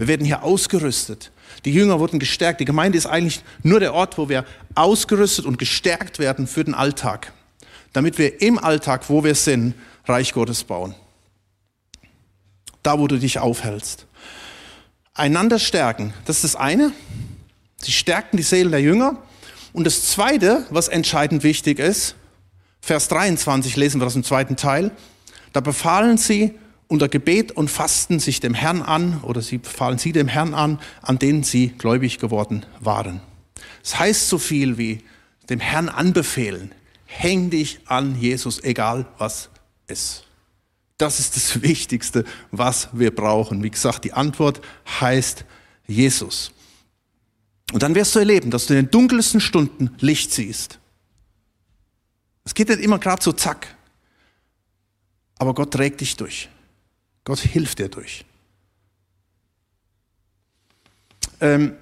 Wir 0.00 0.08
werden 0.08 0.24
hier 0.24 0.42
ausgerüstet. 0.44 1.30
Die 1.66 1.74
Jünger 1.74 2.00
wurden 2.00 2.18
gestärkt. 2.18 2.58
Die 2.58 2.64
Gemeinde 2.64 2.96
ist 2.96 3.04
eigentlich 3.04 3.42
nur 3.62 3.80
der 3.80 3.92
Ort, 3.92 4.16
wo 4.16 4.30
wir 4.30 4.46
ausgerüstet 4.74 5.44
und 5.44 5.58
gestärkt 5.58 6.18
werden 6.18 6.46
für 6.46 6.64
den 6.64 6.72
Alltag, 6.72 7.34
damit 7.92 8.16
wir 8.16 8.40
im 8.40 8.58
Alltag, 8.58 9.10
wo 9.10 9.24
wir 9.24 9.34
sind, 9.34 9.74
Reich 10.06 10.32
Gottes 10.32 10.64
bauen. 10.64 10.94
Da, 12.82 12.98
wo 12.98 13.08
du 13.08 13.18
dich 13.18 13.40
aufhältst. 13.40 14.06
Einander 15.12 15.58
stärken, 15.58 16.14
das 16.24 16.36
ist 16.36 16.54
das 16.54 16.56
eine. 16.56 16.92
Sie 17.76 17.92
stärkten 17.92 18.38
die 18.38 18.42
Seelen 18.42 18.70
der 18.70 18.80
Jünger. 18.80 19.18
Und 19.74 19.84
das 19.84 20.06
Zweite, 20.06 20.64
was 20.70 20.88
entscheidend 20.88 21.42
wichtig 21.42 21.78
ist, 21.78 22.14
Vers 22.80 23.08
23 23.08 23.76
lesen 23.76 24.00
wir 24.00 24.06
das 24.06 24.16
im 24.16 24.24
zweiten 24.24 24.56
Teil, 24.56 24.92
da 25.52 25.60
befahlen 25.60 26.16
sie 26.16 26.54
unter 26.90 27.08
Gebet 27.08 27.52
und 27.52 27.70
Fasten 27.70 28.18
sich 28.18 28.40
dem 28.40 28.52
Herrn 28.52 28.82
an, 28.82 29.20
oder 29.22 29.42
sie 29.42 29.58
befahlen 29.58 29.98
sie 29.98 30.10
dem 30.10 30.26
Herrn 30.26 30.54
an, 30.54 30.80
an 31.02 31.18
den 31.20 31.44
sie 31.44 31.68
gläubig 31.68 32.18
geworden 32.18 32.66
waren. 32.80 33.20
Es 33.82 33.92
das 33.92 34.00
heißt 34.00 34.28
so 34.28 34.38
viel 34.38 34.76
wie 34.76 34.98
dem 35.48 35.60
Herrn 35.60 35.88
anbefehlen, 35.88 36.72
häng 37.06 37.50
dich 37.50 37.80
an 37.86 38.20
Jesus, 38.20 38.62
egal 38.64 39.06
was 39.18 39.50
ist. 39.86 40.24
Das 40.98 41.20
ist 41.20 41.36
das 41.36 41.62
Wichtigste, 41.62 42.24
was 42.50 42.88
wir 42.92 43.14
brauchen. 43.14 43.62
Wie 43.62 43.70
gesagt, 43.70 44.04
die 44.04 44.12
Antwort 44.12 44.60
heißt 45.00 45.44
Jesus. 45.86 46.50
Und 47.72 47.84
dann 47.84 47.94
wirst 47.94 48.16
du 48.16 48.18
erleben, 48.18 48.50
dass 48.50 48.66
du 48.66 48.74
in 48.74 48.86
den 48.86 48.90
dunkelsten 48.90 49.40
Stunden 49.40 49.94
Licht 50.00 50.32
siehst. 50.32 50.80
Es 52.44 52.54
geht 52.54 52.68
nicht 52.68 52.80
immer 52.80 52.98
gerade 52.98 53.22
so 53.22 53.32
zack. 53.32 53.76
Aber 55.38 55.54
Gott 55.54 55.72
trägt 55.72 56.00
dich 56.00 56.16
durch. 56.16 56.48
Gott 57.30 57.38
hilft 57.38 57.78
dir 57.78 57.88
durch. 57.88 58.24
Ähm, 61.40 61.76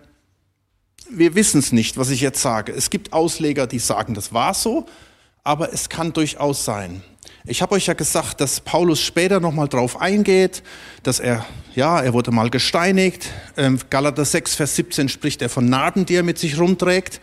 wir 1.09 1.35
wissen 1.37 1.61
es 1.61 1.73
nicht, 1.73 1.97
was 1.97 2.11
ich 2.11 2.21
jetzt 2.21 2.43
sage. 2.43 2.71
Es 2.71 2.91
gibt 2.91 3.15
Ausleger, 3.15 3.67
die 3.67 3.79
sagen, 3.79 4.13
das 4.13 4.35
war 4.35 4.53
so, 4.53 4.85
aber 5.45 5.73
es 5.73 5.89
kann 5.89 6.13
durchaus 6.13 6.67
sein. 6.67 7.03
Ich 7.47 7.63
habe 7.63 7.77
euch 7.77 7.87
ja 7.87 7.95
gesagt, 7.95 8.43
dass 8.43 8.61
Paulus 8.61 9.01
später 9.01 9.41
nochmal 9.41 9.69
drauf 9.69 9.99
eingeht, 9.99 10.63
dass 11.03 11.19
er, 11.19 11.47
ja, 11.75 11.99
er 11.99 12.13
wurde 12.13 12.31
mal 12.31 12.51
gesteinigt. 12.51 13.31
Ähm, 13.57 13.81
Galater 13.89 14.27
6, 14.27 14.55
Vers 14.55 14.77
17 14.77 15.09
spricht 15.09 15.41
er 15.41 15.49
von 15.49 15.65
Narben, 15.65 16.05
die 16.05 16.17
er 16.17 16.25
mit 16.25 16.39
sich 16.39 16.61
rumträgt. 16.61 17.23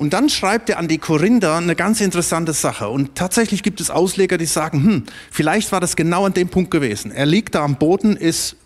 Und 0.00 0.14
dann 0.14 0.30
schreibt 0.30 0.70
er 0.70 0.78
an 0.78 0.88
die 0.88 0.96
Korinther 0.96 1.56
eine 1.56 1.76
ganz 1.76 2.00
interessante 2.00 2.54
Sache. 2.54 2.88
Und 2.88 3.16
tatsächlich 3.16 3.62
gibt 3.62 3.82
es 3.82 3.90
Ausleger, 3.90 4.38
die 4.38 4.46
sagen, 4.46 4.82
hm, 4.82 5.04
vielleicht 5.30 5.70
war 5.72 5.80
das 5.80 5.94
genau 5.94 6.24
an 6.24 6.32
dem 6.32 6.48
Punkt 6.48 6.70
gewesen. 6.70 7.10
Er 7.10 7.26
liegt 7.26 7.54
da 7.54 7.62
am 7.62 7.76
Boden, 7.76 8.16
ist, 8.16 8.56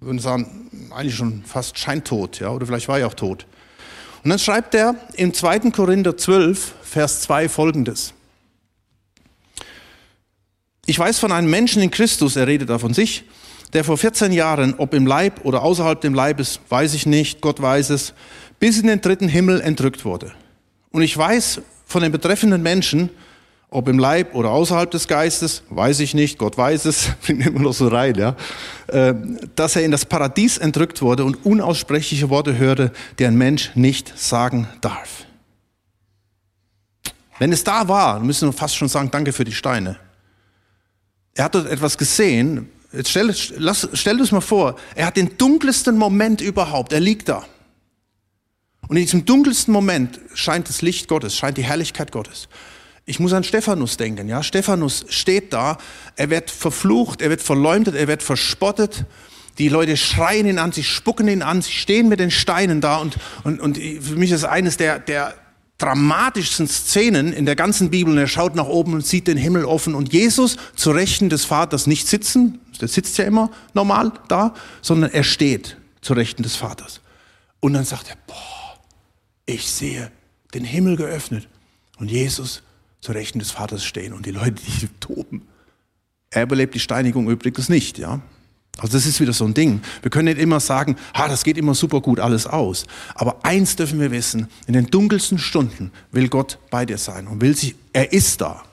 würden 0.00 0.18
sagen, 0.18 0.68
eigentlich 0.92 1.14
schon 1.14 1.44
fast 1.46 1.78
scheintot, 1.78 2.40
ja, 2.40 2.48
oder 2.48 2.66
vielleicht 2.66 2.88
war 2.88 2.98
er 2.98 3.06
auch 3.06 3.14
tot. 3.14 3.46
Und 4.24 4.30
dann 4.30 4.40
schreibt 4.40 4.74
er 4.74 4.96
im 5.14 5.32
2. 5.32 5.70
Korinther 5.70 6.16
12, 6.16 6.74
Vers 6.82 7.20
2 7.20 7.48
folgendes. 7.48 8.12
Ich 10.86 10.98
weiß 10.98 11.20
von 11.20 11.30
einem 11.30 11.50
Menschen 11.50 11.82
in 11.82 11.92
Christus, 11.92 12.34
er 12.34 12.48
redet 12.48 12.68
da 12.68 12.80
von 12.80 12.94
sich, 12.94 13.22
der 13.74 13.84
vor 13.84 13.96
14 13.96 14.32
Jahren, 14.32 14.74
ob 14.78 14.92
im 14.92 15.06
Leib 15.06 15.44
oder 15.44 15.62
außerhalb 15.62 16.00
dem 16.00 16.14
Leibes, 16.14 16.58
weiß 16.68 16.94
ich 16.94 17.06
nicht, 17.06 17.42
Gott 17.42 17.62
weiß 17.62 17.90
es, 17.90 18.12
bis 18.58 18.80
in 18.80 18.88
den 18.88 19.00
dritten 19.00 19.28
Himmel 19.28 19.60
entrückt 19.60 20.04
wurde. 20.04 20.32
Und 20.94 21.02
ich 21.02 21.18
weiß 21.18 21.60
von 21.86 22.02
den 22.02 22.12
betreffenden 22.12 22.62
Menschen, 22.62 23.10
ob 23.68 23.88
im 23.88 23.98
Leib 23.98 24.36
oder 24.36 24.50
außerhalb 24.50 24.88
des 24.92 25.08
Geistes, 25.08 25.64
weiß 25.70 25.98
ich 25.98 26.14
nicht, 26.14 26.38
Gott 26.38 26.56
weiß 26.56 26.84
es, 26.84 27.08
bringt 27.22 27.44
immer 27.44 27.58
noch 27.58 27.72
so 27.72 27.88
rein, 27.88 28.14
ja, 28.14 28.36
äh, 28.86 29.12
dass 29.56 29.74
er 29.74 29.82
in 29.82 29.90
das 29.90 30.04
Paradies 30.04 30.56
entrückt 30.56 31.02
wurde 31.02 31.24
und 31.24 31.44
unaussprechliche 31.44 32.30
Worte 32.30 32.58
hörte, 32.58 32.92
die 33.18 33.26
ein 33.26 33.34
Mensch 33.34 33.72
nicht 33.74 34.16
sagen 34.16 34.68
darf. 34.82 35.26
Wenn 37.40 37.50
es 37.50 37.64
da 37.64 37.88
war, 37.88 38.20
müssen 38.20 38.46
wir 38.46 38.52
fast 38.52 38.76
schon 38.76 38.88
sagen, 38.88 39.10
danke 39.10 39.32
für 39.32 39.44
die 39.44 39.50
Steine. 39.50 39.96
Er 41.34 41.46
hat 41.46 41.56
dort 41.56 41.66
etwas 41.66 41.98
gesehen. 41.98 42.70
Jetzt 42.92 43.10
stell, 43.10 43.34
lass, 43.56 43.88
stell 43.94 44.14
dir 44.14 44.22
das 44.22 44.30
mal 44.30 44.40
vor. 44.40 44.76
Er 44.94 45.06
hat 45.06 45.16
den 45.16 45.36
dunkelsten 45.38 45.98
Moment 45.98 46.40
überhaupt. 46.40 46.92
Er 46.92 47.00
liegt 47.00 47.28
da. 47.28 47.44
Und 48.88 48.96
in 48.96 49.02
diesem 49.02 49.24
dunkelsten 49.24 49.72
Moment 49.72 50.20
scheint 50.34 50.68
das 50.68 50.82
Licht 50.82 51.08
Gottes, 51.08 51.36
scheint 51.36 51.56
die 51.56 51.64
Herrlichkeit 51.64 52.12
Gottes. 52.12 52.48
Ich 53.06 53.20
muss 53.20 53.32
an 53.32 53.44
Stephanus 53.44 53.96
denken, 53.96 54.28
ja. 54.28 54.42
Stephanus 54.42 55.04
steht 55.08 55.52
da. 55.52 55.78
Er 56.16 56.30
wird 56.30 56.50
verflucht, 56.50 57.20
er 57.20 57.30
wird 57.30 57.42
verleumdet, 57.42 57.94
er 57.94 58.08
wird 58.08 58.22
verspottet. 58.22 59.04
Die 59.58 59.68
Leute 59.68 59.96
schreien 59.96 60.46
ihn 60.46 60.58
an, 60.58 60.72
sie 60.72 60.82
spucken 60.82 61.28
ihn 61.28 61.42
an, 61.42 61.62
sie 61.62 61.72
stehen 61.72 62.08
mit 62.08 62.18
den 62.18 62.30
Steinen 62.30 62.80
da 62.80 62.96
und, 62.96 63.16
und, 63.44 63.60
und 63.60 63.76
für 63.76 64.16
mich 64.16 64.32
ist 64.32 64.44
eines 64.44 64.76
der, 64.76 64.98
der, 64.98 65.34
dramatischsten 65.78 66.68
Szenen 66.68 67.32
in 67.32 67.46
der 67.46 67.56
ganzen 67.56 67.90
Bibel 67.90 68.12
und 68.12 68.18
er 68.18 68.28
schaut 68.28 68.54
nach 68.54 68.68
oben 68.68 68.94
und 68.94 69.04
sieht 69.04 69.26
den 69.26 69.36
Himmel 69.36 69.64
offen 69.64 69.94
und 69.94 70.12
Jesus 70.12 70.56
zu 70.76 70.92
Rechten 70.92 71.28
des 71.28 71.44
Vaters 71.44 71.86
nicht 71.86 72.06
sitzen, 72.06 72.60
der 72.80 72.88
sitzt 72.88 73.18
ja 73.18 73.24
immer 73.24 73.50
normal 73.74 74.12
da, 74.28 74.54
sondern 74.82 75.10
er 75.10 75.24
steht 75.24 75.76
zu 76.00 76.12
Rechten 76.12 76.42
des 76.42 76.56
Vaters. 76.56 77.00
Und 77.60 77.72
dann 77.72 77.84
sagt 77.84 78.08
er, 78.08 78.16
boah, 78.26 78.63
ich 79.46 79.70
sehe 79.70 80.10
den 80.54 80.64
Himmel 80.64 80.96
geöffnet 80.96 81.48
und 81.98 82.10
Jesus 82.10 82.62
zu 83.00 83.12
Rechten 83.12 83.38
des 83.38 83.50
Vaters 83.50 83.84
stehen 83.84 84.12
und 84.12 84.26
die 84.26 84.30
Leute, 84.30 84.52
die 84.52 84.88
toben. 85.00 85.42
Er 86.30 86.44
überlebt 86.44 86.74
die 86.74 86.80
Steinigung 86.80 87.28
übrigens 87.28 87.68
nicht, 87.68 87.98
ja. 87.98 88.20
Also 88.78 88.94
das 88.94 89.06
ist 89.06 89.20
wieder 89.20 89.32
so 89.32 89.44
ein 89.44 89.54
Ding. 89.54 89.82
Wir 90.02 90.10
können 90.10 90.24
nicht 90.24 90.38
immer 90.38 90.58
sagen, 90.58 90.96
ha, 91.16 91.28
das 91.28 91.44
geht 91.44 91.56
immer 91.58 91.74
super 91.74 92.00
gut 92.00 92.18
alles 92.18 92.46
aus. 92.46 92.86
Aber 93.14 93.44
eins 93.44 93.76
dürfen 93.76 94.00
wir 94.00 94.10
wissen, 94.10 94.48
in 94.66 94.72
den 94.72 94.86
dunkelsten 94.86 95.38
Stunden 95.38 95.92
will 96.10 96.28
Gott 96.28 96.58
bei 96.70 96.84
dir 96.84 96.98
sein 96.98 97.28
und 97.28 97.40
will 97.40 97.56
sich, 97.56 97.76
er 97.92 98.12
ist 98.12 98.40
da. 98.40 98.64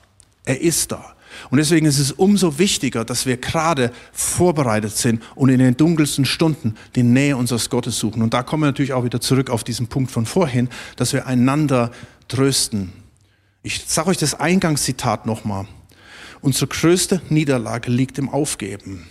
Er 0.43 0.59
ist 0.59 0.91
da. 0.91 1.15
Und 1.49 1.57
deswegen 1.57 1.85
ist 1.85 1.99
es 1.99 2.11
umso 2.11 2.59
wichtiger, 2.59 3.05
dass 3.05 3.25
wir 3.25 3.37
gerade 3.37 3.91
vorbereitet 4.11 4.95
sind 4.95 5.23
und 5.35 5.49
in 5.49 5.59
den 5.59 5.77
dunkelsten 5.77 6.25
Stunden 6.25 6.75
die 6.95 7.03
Nähe 7.03 7.37
unseres 7.37 7.69
Gottes 7.69 7.97
suchen. 7.97 8.21
Und 8.21 8.33
da 8.33 8.43
kommen 8.43 8.63
wir 8.63 8.67
natürlich 8.67 8.93
auch 8.93 9.03
wieder 9.03 9.21
zurück 9.21 9.49
auf 9.49 9.63
diesen 9.63 9.87
Punkt 9.87 10.11
von 10.11 10.25
vorhin, 10.25 10.69
dass 10.95 11.13
wir 11.13 11.27
einander 11.27 11.91
trösten. 12.27 12.93
Ich 13.63 13.83
sage 13.87 14.09
euch 14.09 14.17
das 14.17 14.39
Eingangszitat 14.39 15.25
nochmal. 15.25 15.67
Unsere 16.41 16.67
größte 16.67 17.21
Niederlage 17.29 17.91
liegt 17.91 18.17
im 18.17 18.29
Aufgeben. 18.29 19.05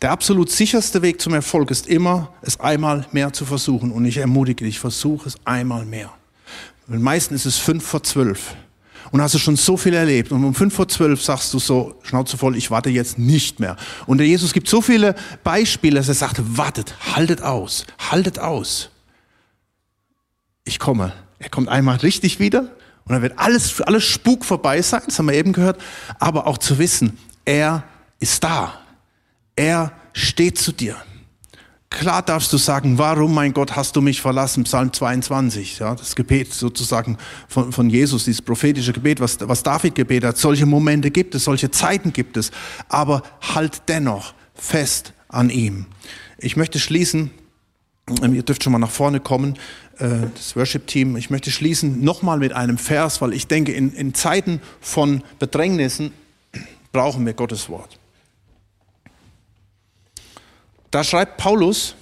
Der 0.00 0.10
absolut 0.10 0.50
sicherste 0.50 1.00
Weg 1.02 1.20
zum 1.20 1.32
Erfolg 1.32 1.70
ist 1.70 1.86
immer, 1.86 2.32
es 2.42 2.58
einmal 2.58 3.06
mehr 3.12 3.32
zu 3.32 3.44
versuchen. 3.44 3.92
Und 3.92 4.04
ich 4.04 4.16
ermutige 4.16 4.64
dich, 4.64 4.80
versuche 4.80 5.28
es 5.28 5.36
einmal 5.44 5.84
mehr. 5.84 6.12
Meistens 6.88 7.46
ist 7.46 7.54
es 7.54 7.58
fünf 7.58 7.86
vor 7.86 8.02
zwölf. 8.02 8.56
Und 9.12 9.20
hast 9.20 9.34
du 9.34 9.38
schon 9.38 9.56
so 9.56 9.76
viel 9.76 9.94
erlebt. 9.94 10.32
Und 10.32 10.42
um 10.42 10.54
fünf 10.54 10.74
vor 10.74 10.88
zwölf 10.88 11.22
sagst 11.22 11.52
du 11.54 11.58
so, 11.58 11.94
Schnauze 12.02 12.36
voll, 12.38 12.56
ich 12.56 12.70
warte 12.70 12.90
jetzt 12.90 13.18
nicht 13.18 13.60
mehr. 13.60 13.76
Und 14.06 14.18
der 14.18 14.26
Jesus 14.26 14.52
gibt 14.52 14.68
so 14.68 14.80
viele 14.80 15.14
Beispiele, 15.44 15.96
dass 15.96 16.08
er 16.08 16.14
sagt, 16.14 16.40
wartet, 16.56 16.94
haltet 17.14 17.42
aus, 17.42 17.86
haltet 18.10 18.38
aus. 18.38 18.88
Ich 20.64 20.78
komme. 20.78 21.12
Er 21.38 21.50
kommt 21.50 21.68
einmal 21.68 21.96
richtig 21.96 22.40
wieder 22.40 22.70
und 23.04 23.12
dann 23.12 23.22
wird 23.22 23.38
alles, 23.38 23.80
alles 23.82 24.04
Spuk 24.04 24.44
vorbei 24.44 24.80
sein, 24.80 25.02
das 25.06 25.18
haben 25.18 25.26
wir 25.26 25.34
eben 25.34 25.52
gehört, 25.52 25.80
aber 26.18 26.46
auch 26.46 26.56
zu 26.56 26.78
wissen, 26.78 27.18
er 27.44 27.84
ist 28.20 28.42
da. 28.42 28.80
Er 29.56 29.92
steht 30.12 30.58
zu 30.58 30.72
dir. 30.72 30.96
Klar 31.92 32.22
darfst 32.22 32.52
du 32.52 32.56
sagen, 32.56 32.96
warum, 32.96 33.34
mein 33.34 33.52
Gott, 33.52 33.76
hast 33.76 33.94
du 33.94 34.00
mich 34.00 34.20
verlassen? 34.20 34.64
Psalm 34.64 34.92
22, 34.92 35.78
ja, 35.78 35.94
das 35.94 36.16
Gebet 36.16 36.52
sozusagen 36.52 37.18
von, 37.48 37.70
von 37.70 37.90
Jesus, 37.90 38.24
dieses 38.24 38.40
prophetische 38.40 38.94
Gebet, 38.94 39.20
was, 39.20 39.36
was 39.40 39.62
David 39.62 39.94
gebetet 39.94 40.28
hat. 40.28 40.38
Solche 40.38 40.64
Momente 40.64 41.10
gibt 41.10 41.34
es, 41.34 41.44
solche 41.44 41.70
Zeiten 41.70 42.12
gibt 42.12 42.38
es. 42.38 42.50
Aber 42.88 43.22
halt 43.54 43.82
dennoch 43.88 44.32
fest 44.54 45.12
an 45.28 45.50
ihm. 45.50 45.84
Ich 46.38 46.56
möchte 46.56 46.78
schließen, 46.78 47.30
ähm, 48.22 48.34
ihr 48.34 48.42
dürft 48.42 48.64
schon 48.64 48.72
mal 48.72 48.78
nach 48.78 48.90
vorne 48.90 49.20
kommen, 49.20 49.58
äh, 49.98 50.08
das 50.34 50.56
Worship-Team. 50.56 51.16
Ich 51.16 51.28
möchte 51.28 51.50
schließen 51.50 52.02
nochmal 52.02 52.38
mit 52.38 52.54
einem 52.54 52.78
Vers, 52.78 53.20
weil 53.20 53.34
ich 53.34 53.48
denke, 53.48 53.72
in, 53.72 53.92
in 53.92 54.14
Zeiten 54.14 54.62
von 54.80 55.22
Bedrängnissen 55.38 56.12
brauchen 56.90 57.26
wir 57.26 57.34
Gottes 57.34 57.68
Wort. 57.68 57.98
Da 60.92 61.02
schreibt 61.02 61.38
Paulus 61.38 61.94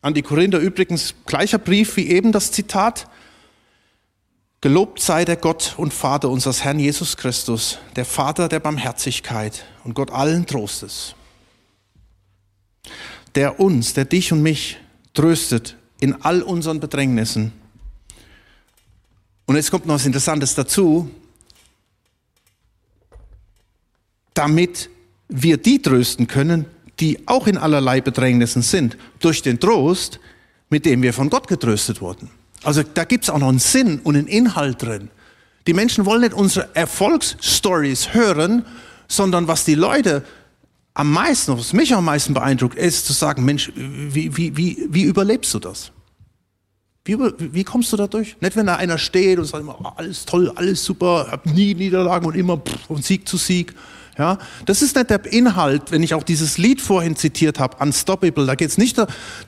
an 0.00 0.14
die 0.14 0.22
Korinther 0.22 0.58
übrigens 0.58 1.14
gleicher 1.26 1.58
Brief 1.58 1.96
wie 1.96 2.08
eben 2.08 2.32
das 2.32 2.50
Zitat. 2.50 3.06
Gelobt 4.62 5.00
sei 5.00 5.26
der 5.26 5.36
Gott 5.36 5.74
und 5.76 5.92
Vater 5.92 6.30
unseres 6.30 6.64
Herrn 6.64 6.78
Jesus 6.78 7.18
Christus, 7.18 7.78
der 7.94 8.06
Vater 8.06 8.48
der 8.48 8.58
Barmherzigkeit 8.58 9.66
und 9.84 9.92
Gott 9.92 10.10
allen 10.10 10.46
Trostes, 10.46 11.14
der 13.34 13.60
uns, 13.60 13.92
der 13.92 14.06
dich 14.06 14.32
und 14.32 14.42
mich 14.42 14.78
tröstet 15.12 15.76
in 16.00 16.22
all 16.22 16.42
unseren 16.42 16.80
Bedrängnissen. 16.80 17.52
Und 19.44 19.56
jetzt 19.56 19.70
kommt 19.70 19.84
noch 19.84 19.96
was 19.96 20.06
Interessantes 20.06 20.54
dazu, 20.54 21.10
damit 24.32 24.88
wir 25.28 25.58
die 25.58 25.82
trösten 25.82 26.26
können, 26.26 26.64
die 27.00 27.26
auch 27.26 27.46
in 27.46 27.56
allerlei 27.56 28.00
Bedrängnissen 28.00 28.62
sind, 28.62 28.96
durch 29.20 29.42
den 29.42 29.58
Trost, 29.58 30.20
mit 30.70 30.86
dem 30.86 31.02
wir 31.02 31.12
von 31.12 31.30
Gott 31.30 31.48
getröstet 31.48 32.00
wurden. 32.00 32.30
Also 32.62 32.82
da 32.82 33.04
gibt 33.04 33.24
es 33.24 33.30
auch 33.30 33.38
noch 33.38 33.48
einen 33.48 33.58
Sinn 33.58 34.00
und 34.04 34.16
einen 34.16 34.26
Inhalt 34.26 34.82
drin. 34.82 35.10
Die 35.66 35.74
Menschen 35.74 36.04
wollen 36.06 36.22
nicht 36.22 36.34
unsere 36.34 36.74
Erfolgsstories 36.74 38.14
hören, 38.14 38.64
sondern 39.08 39.48
was 39.48 39.64
die 39.64 39.74
Leute 39.74 40.24
am 40.94 41.10
meisten, 41.10 41.56
was 41.56 41.72
mich 41.72 41.94
am 41.94 42.04
meisten 42.04 42.34
beeindruckt, 42.34 42.76
ist 42.76 43.06
zu 43.06 43.12
sagen, 43.12 43.44
Mensch, 43.44 43.72
wie, 43.74 44.36
wie, 44.36 44.56
wie, 44.56 44.86
wie 44.90 45.02
überlebst 45.04 45.54
du 45.54 45.58
das? 45.58 45.92
Wie, 47.04 47.18
wie 47.18 47.64
kommst 47.64 47.92
du 47.92 47.96
da 47.96 48.06
durch? 48.06 48.36
Nicht, 48.40 48.54
wenn 48.54 48.66
da 48.66 48.76
einer 48.76 48.98
steht 48.98 49.38
und 49.38 49.46
sagt 49.46 49.62
immer, 49.62 49.76
oh, 49.80 49.92
alles 49.96 50.24
toll, 50.24 50.52
alles 50.54 50.84
super, 50.84 51.28
hab 51.30 51.46
nie 51.46 51.74
Niederlagen 51.74 52.26
und 52.26 52.36
immer 52.36 52.62
von 52.86 53.02
Sieg 53.02 53.26
zu 53.26 53.36
Sieg. 53.36 53.74
Ja, 54.18 54.38
das 54.66 54.82
ist 54.82 54.94
nicht 54.94 55.08
der 55.08 55.24
Inhalt, 55.32 55.90
wenn 55.90 56.02
ich 56.02 56.12
auch 56.12 56.22
dieses 56.22 56.58
Lied 56.58 56.82
vorhin 56.82 57.16
zitiert 57.16 57.58
habe, 57.58 57.78
Unstoppable. 57.82 58.44
Da 58.46 58.54
geht 58.54 58.68
es 58.68 58.76
nicht 58.76 58.98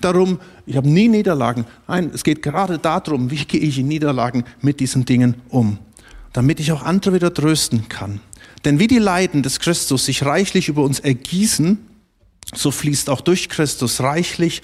darum, 0.01 0.41
ich 0.65 0.77
habe 0.77 0.89
nie 0.89 1.09
Niederlagen. 1.09 1.67
Nein, 1.87 2.11
es 2.15 2.25
geht 2.25 2.43
gerade 2.43 2.79
darum, 2.79 3.31
wie 3.31 3.45
gehe 3.45 3.61
ich 3.61 3.79
in 3.79 3.89
Niederlagen 3.89 4.45
mit 4.63 4.81
diesen 4.81 5.05
Dingen 5.05 5.35
um, 5.51 5.79
damit 6.33 6.61
ich 6.61 6.73
auch 6.73 6.83
andere 6.83 7.15
wieder 7.15 7.35
trösten 7.35 7.89
kann. 7.91 8.21
Denn 8.65 8.79
wie 8.79 8.87
die 8.87 8.99
Leiden 8.99 9.43
des 9.43 9.61
Christus 9.61 10.07
sich 10.07 10.25
reichlich 10.25 10.69
über 10.69 10.83
uns 10.83 10.99
ergießen, 10.99 11.79
so 12.55 12.71
fließt 12.71 13.11
auch 13.11 13.21
durch 13.21 13.51
Christus 13.51 14.01
reichlich 14.01 14.63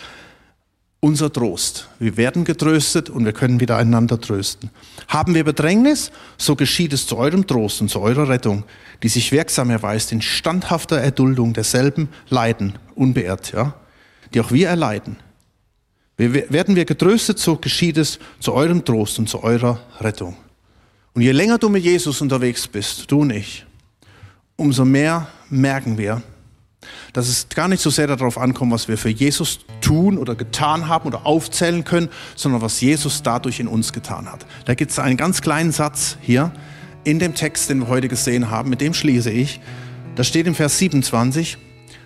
unser 1.00 1.32
Trost. 1.32 1.88
Wir 1.98 2.16
werden 2.18 2.44
getröstet 2.44 3.08
und 3.08 3.24
wir 3.24 3.32
können 3.32 3.58
wieder 3.58 3.78
einander 3.78 4.20
trösten. 4.20 4.70
Haben 5.08 5.34
wir 5.34 5.44
Bedrängnis, 5.44 6.12
so 6.36 6.54
geschieht 6.56 6.92
es 6.92 7.06
zu 7.06 7.16
eurem 7.16 7.46
Trost 7.46 7.80
und 7.80 7.88
zu 7.88 8.00
eurer 8.00 8.28
Rettung, 8.28 8.64
die 9.02 9.08
sich 9.08 9.32
wirksam 9.32 9.70
erweist 9.70 10.12
in 10.12 10.20
standhafter 10.20 10.98
Erduldung 10.98 11.54
derselben 11.54 12.10
Leiden, 12.28 12.74
unbeirrt, 12.94 13.52
ja, 13.52 13.74
die 14.34 14.40
auch 14.40 14.52
wir 14.52 14.68
erleiden. 14.68 15.16
werden 16.18 16.76
wir 16.76 16.84
getröstet, 16.84 17.38
so 17.38 17.56
geschieht 17.56 17.96
es 17.96 18.18
zu 18.38 18.52
eurem 18.52 18.84
Trost 18.84 19.18
und 19.18 19.28
zu 19.28 19.42
eurer 19.42 19.80
Rettung. 20.00 20.36
Und 21.14 21.22
je 21.22 21.32
länger 21.32 21.56
du 21.56 21.70
mit 21.70 21.82
Jesus 21.82 22.20
unterwegs 22.20 22.68
bist, 22.68 23.10
du 23.10 23.22
und 23.22 23.30
ich, 23.30 23.64
umso 24.56 24.84
mehr 24.84 25.28
merken 25.48 25.96
wir, 25.96 26.22
dass 27.12 27.28
es 27.28 27.48
gar 27.48 27.68
nicht 27.68 27.82
so 27.82 27.90
sehr 27.90 28.06
darauf 28.06 28.38
ankommt, 28.38 28.72
was 28.72 28.88
wir 28.88 28.96
für 28.96 29.10
Jesus 29.10 29.60
tun 29.80 30.18
oder 30.18 30.34
getan 30.34 30.88
haben 30.88 31.06
oder 31.06 31.26
aufzählen 31.26 31.84
können, 31.84 32.08
sondern 32.36 32.62
was 32.62 32.80
Jesus 32.80 33.22
dadurch 33.22 33.60
in 33.60 33.68
uns 33.68 33.92
getan 33.92 34.30
hat. 34.30 34.46
Da 34.64 34.74
gibt 34.74 34.90
es 34.90 34.98
einen 34.98 35.16
ganz 35.16 35.42
kleinen 35.42 35.72
Satz 35.72 36.16
hier 36.20 36.52
in 37.04 37.18
dem 37.18 37.34
Text, 37.34 37.70
den 37.70 37.80
wir 37.80 37.88
heute 37.88 38.08
gesehen 38.08 38.50
haben, 38.50 38.70
mit 38.70 38.80
dem 38.80 38.94
schließe 38.94 39.30
ich. 39.30 39.60
Da 40.16 40.24
steht 40.24 40.46
im 40.46 40.54
Vers 40.54 40.78
27, 40.78 41.58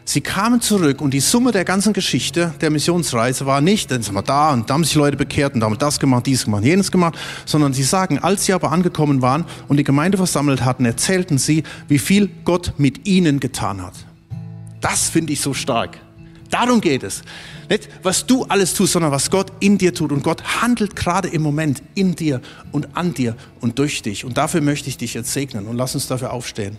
Sie 0.07 0.21
kamen 0.21 0.61
zurück 0.61 1.01
und 1.01 1.15
die 1.15 1.21
Summe 1.21 1.51
der 1.51 1.65
ganzen 1.65 1.95
Geschichte 1.95 2.53
der 2.61 2.71
Missionsreise 2.71 3.47
war 3.47 3.63
nicht, 3.63 3.91
dann 3.91 4.03
sind 4.03 4.15
wir 4.15 4.23
da 4.23 4.53
und 4.53 4.69
da 4.69 4.75
haben 4.75 4.85
sich 4.85 4.95
Leute 4.97 5.17
bekehrt 5.17 5.55
und 5.55 5.61
da 5.61 5.65
haben 5.65 5.73
wir 5.73 5.79
das 5.79 5.99
gemacht, 5.99 6.27
dies 6.27 6.45
gemacht, 6.45 6.63
jenes 6.63 6.93
gemacht, 6.93 7.19
sondern 7.47 7.73
sie 7.73 7.85
sagen, 7.85 8.19
als 8.19 8.45
sie 8.45 8.53
aber 8.53 8.71
angekommen 8.71 9.23
waren 9.23 9.47
und 9.67 9.79
die 9.79 9.85
Gemeinde 9.85 10.19
versammelt 10.19 10.63
hatten, 10.63 10.85
erzählten 10.85 11.39
sie, 11.39 11.63
wie 11.89 11.99
viel 11.99 12.29
Gott 12.45 12.75
mit 12.77 13.09
ihnen 13.09 13.41
getan 13.41 13.81
hat. 13.81 13.95
Das 14.85 15.09
finde 15.09 15.33
ich 15.33 15.41
so 15.41 15.55
stark. 15.55 15.99
Darum 16.51 16.83
geht 16.83 17.05
es. 17.05 17.23
Nicht, 17.71 17.89
was 18.03 18.27
du 18.27 18.45
alles 18.45 18.75
tust, 18.75 18.93
sondern 18.93 19.13
was 19.13 19.31
Gott 19.31 19.51
in 19.61 19.79
dir 19.79 19.95
tut. 19.95 20.13
Und 20.13 20.23
Gott 20.23 20.61
handelt 20.61 20.95
gerade 20.95 21.27
im 21.29 21.41
Moment 21.41 21.83
in 21.95 22.15
dir 22.15 22.43
und 22.71 22.95
an 22.95 23.15
dir 23.15 23.35
und 23.63 23.79
durch 23.79 24.03
dich. 24.03 24.27
Und 24.27 24.37
dafür 24.37 24.61
möchte 24.61 24.91
ich 24.91 24.99
dich 24.99 25.15
jetzt 25.15 25.33
segnen. 25.33 25.67
Und 25.69 25.79
lass 25.79 25.95
uns 25.95 26.07
dafür 26.07 26.35
aufstehen. 26.35 26.77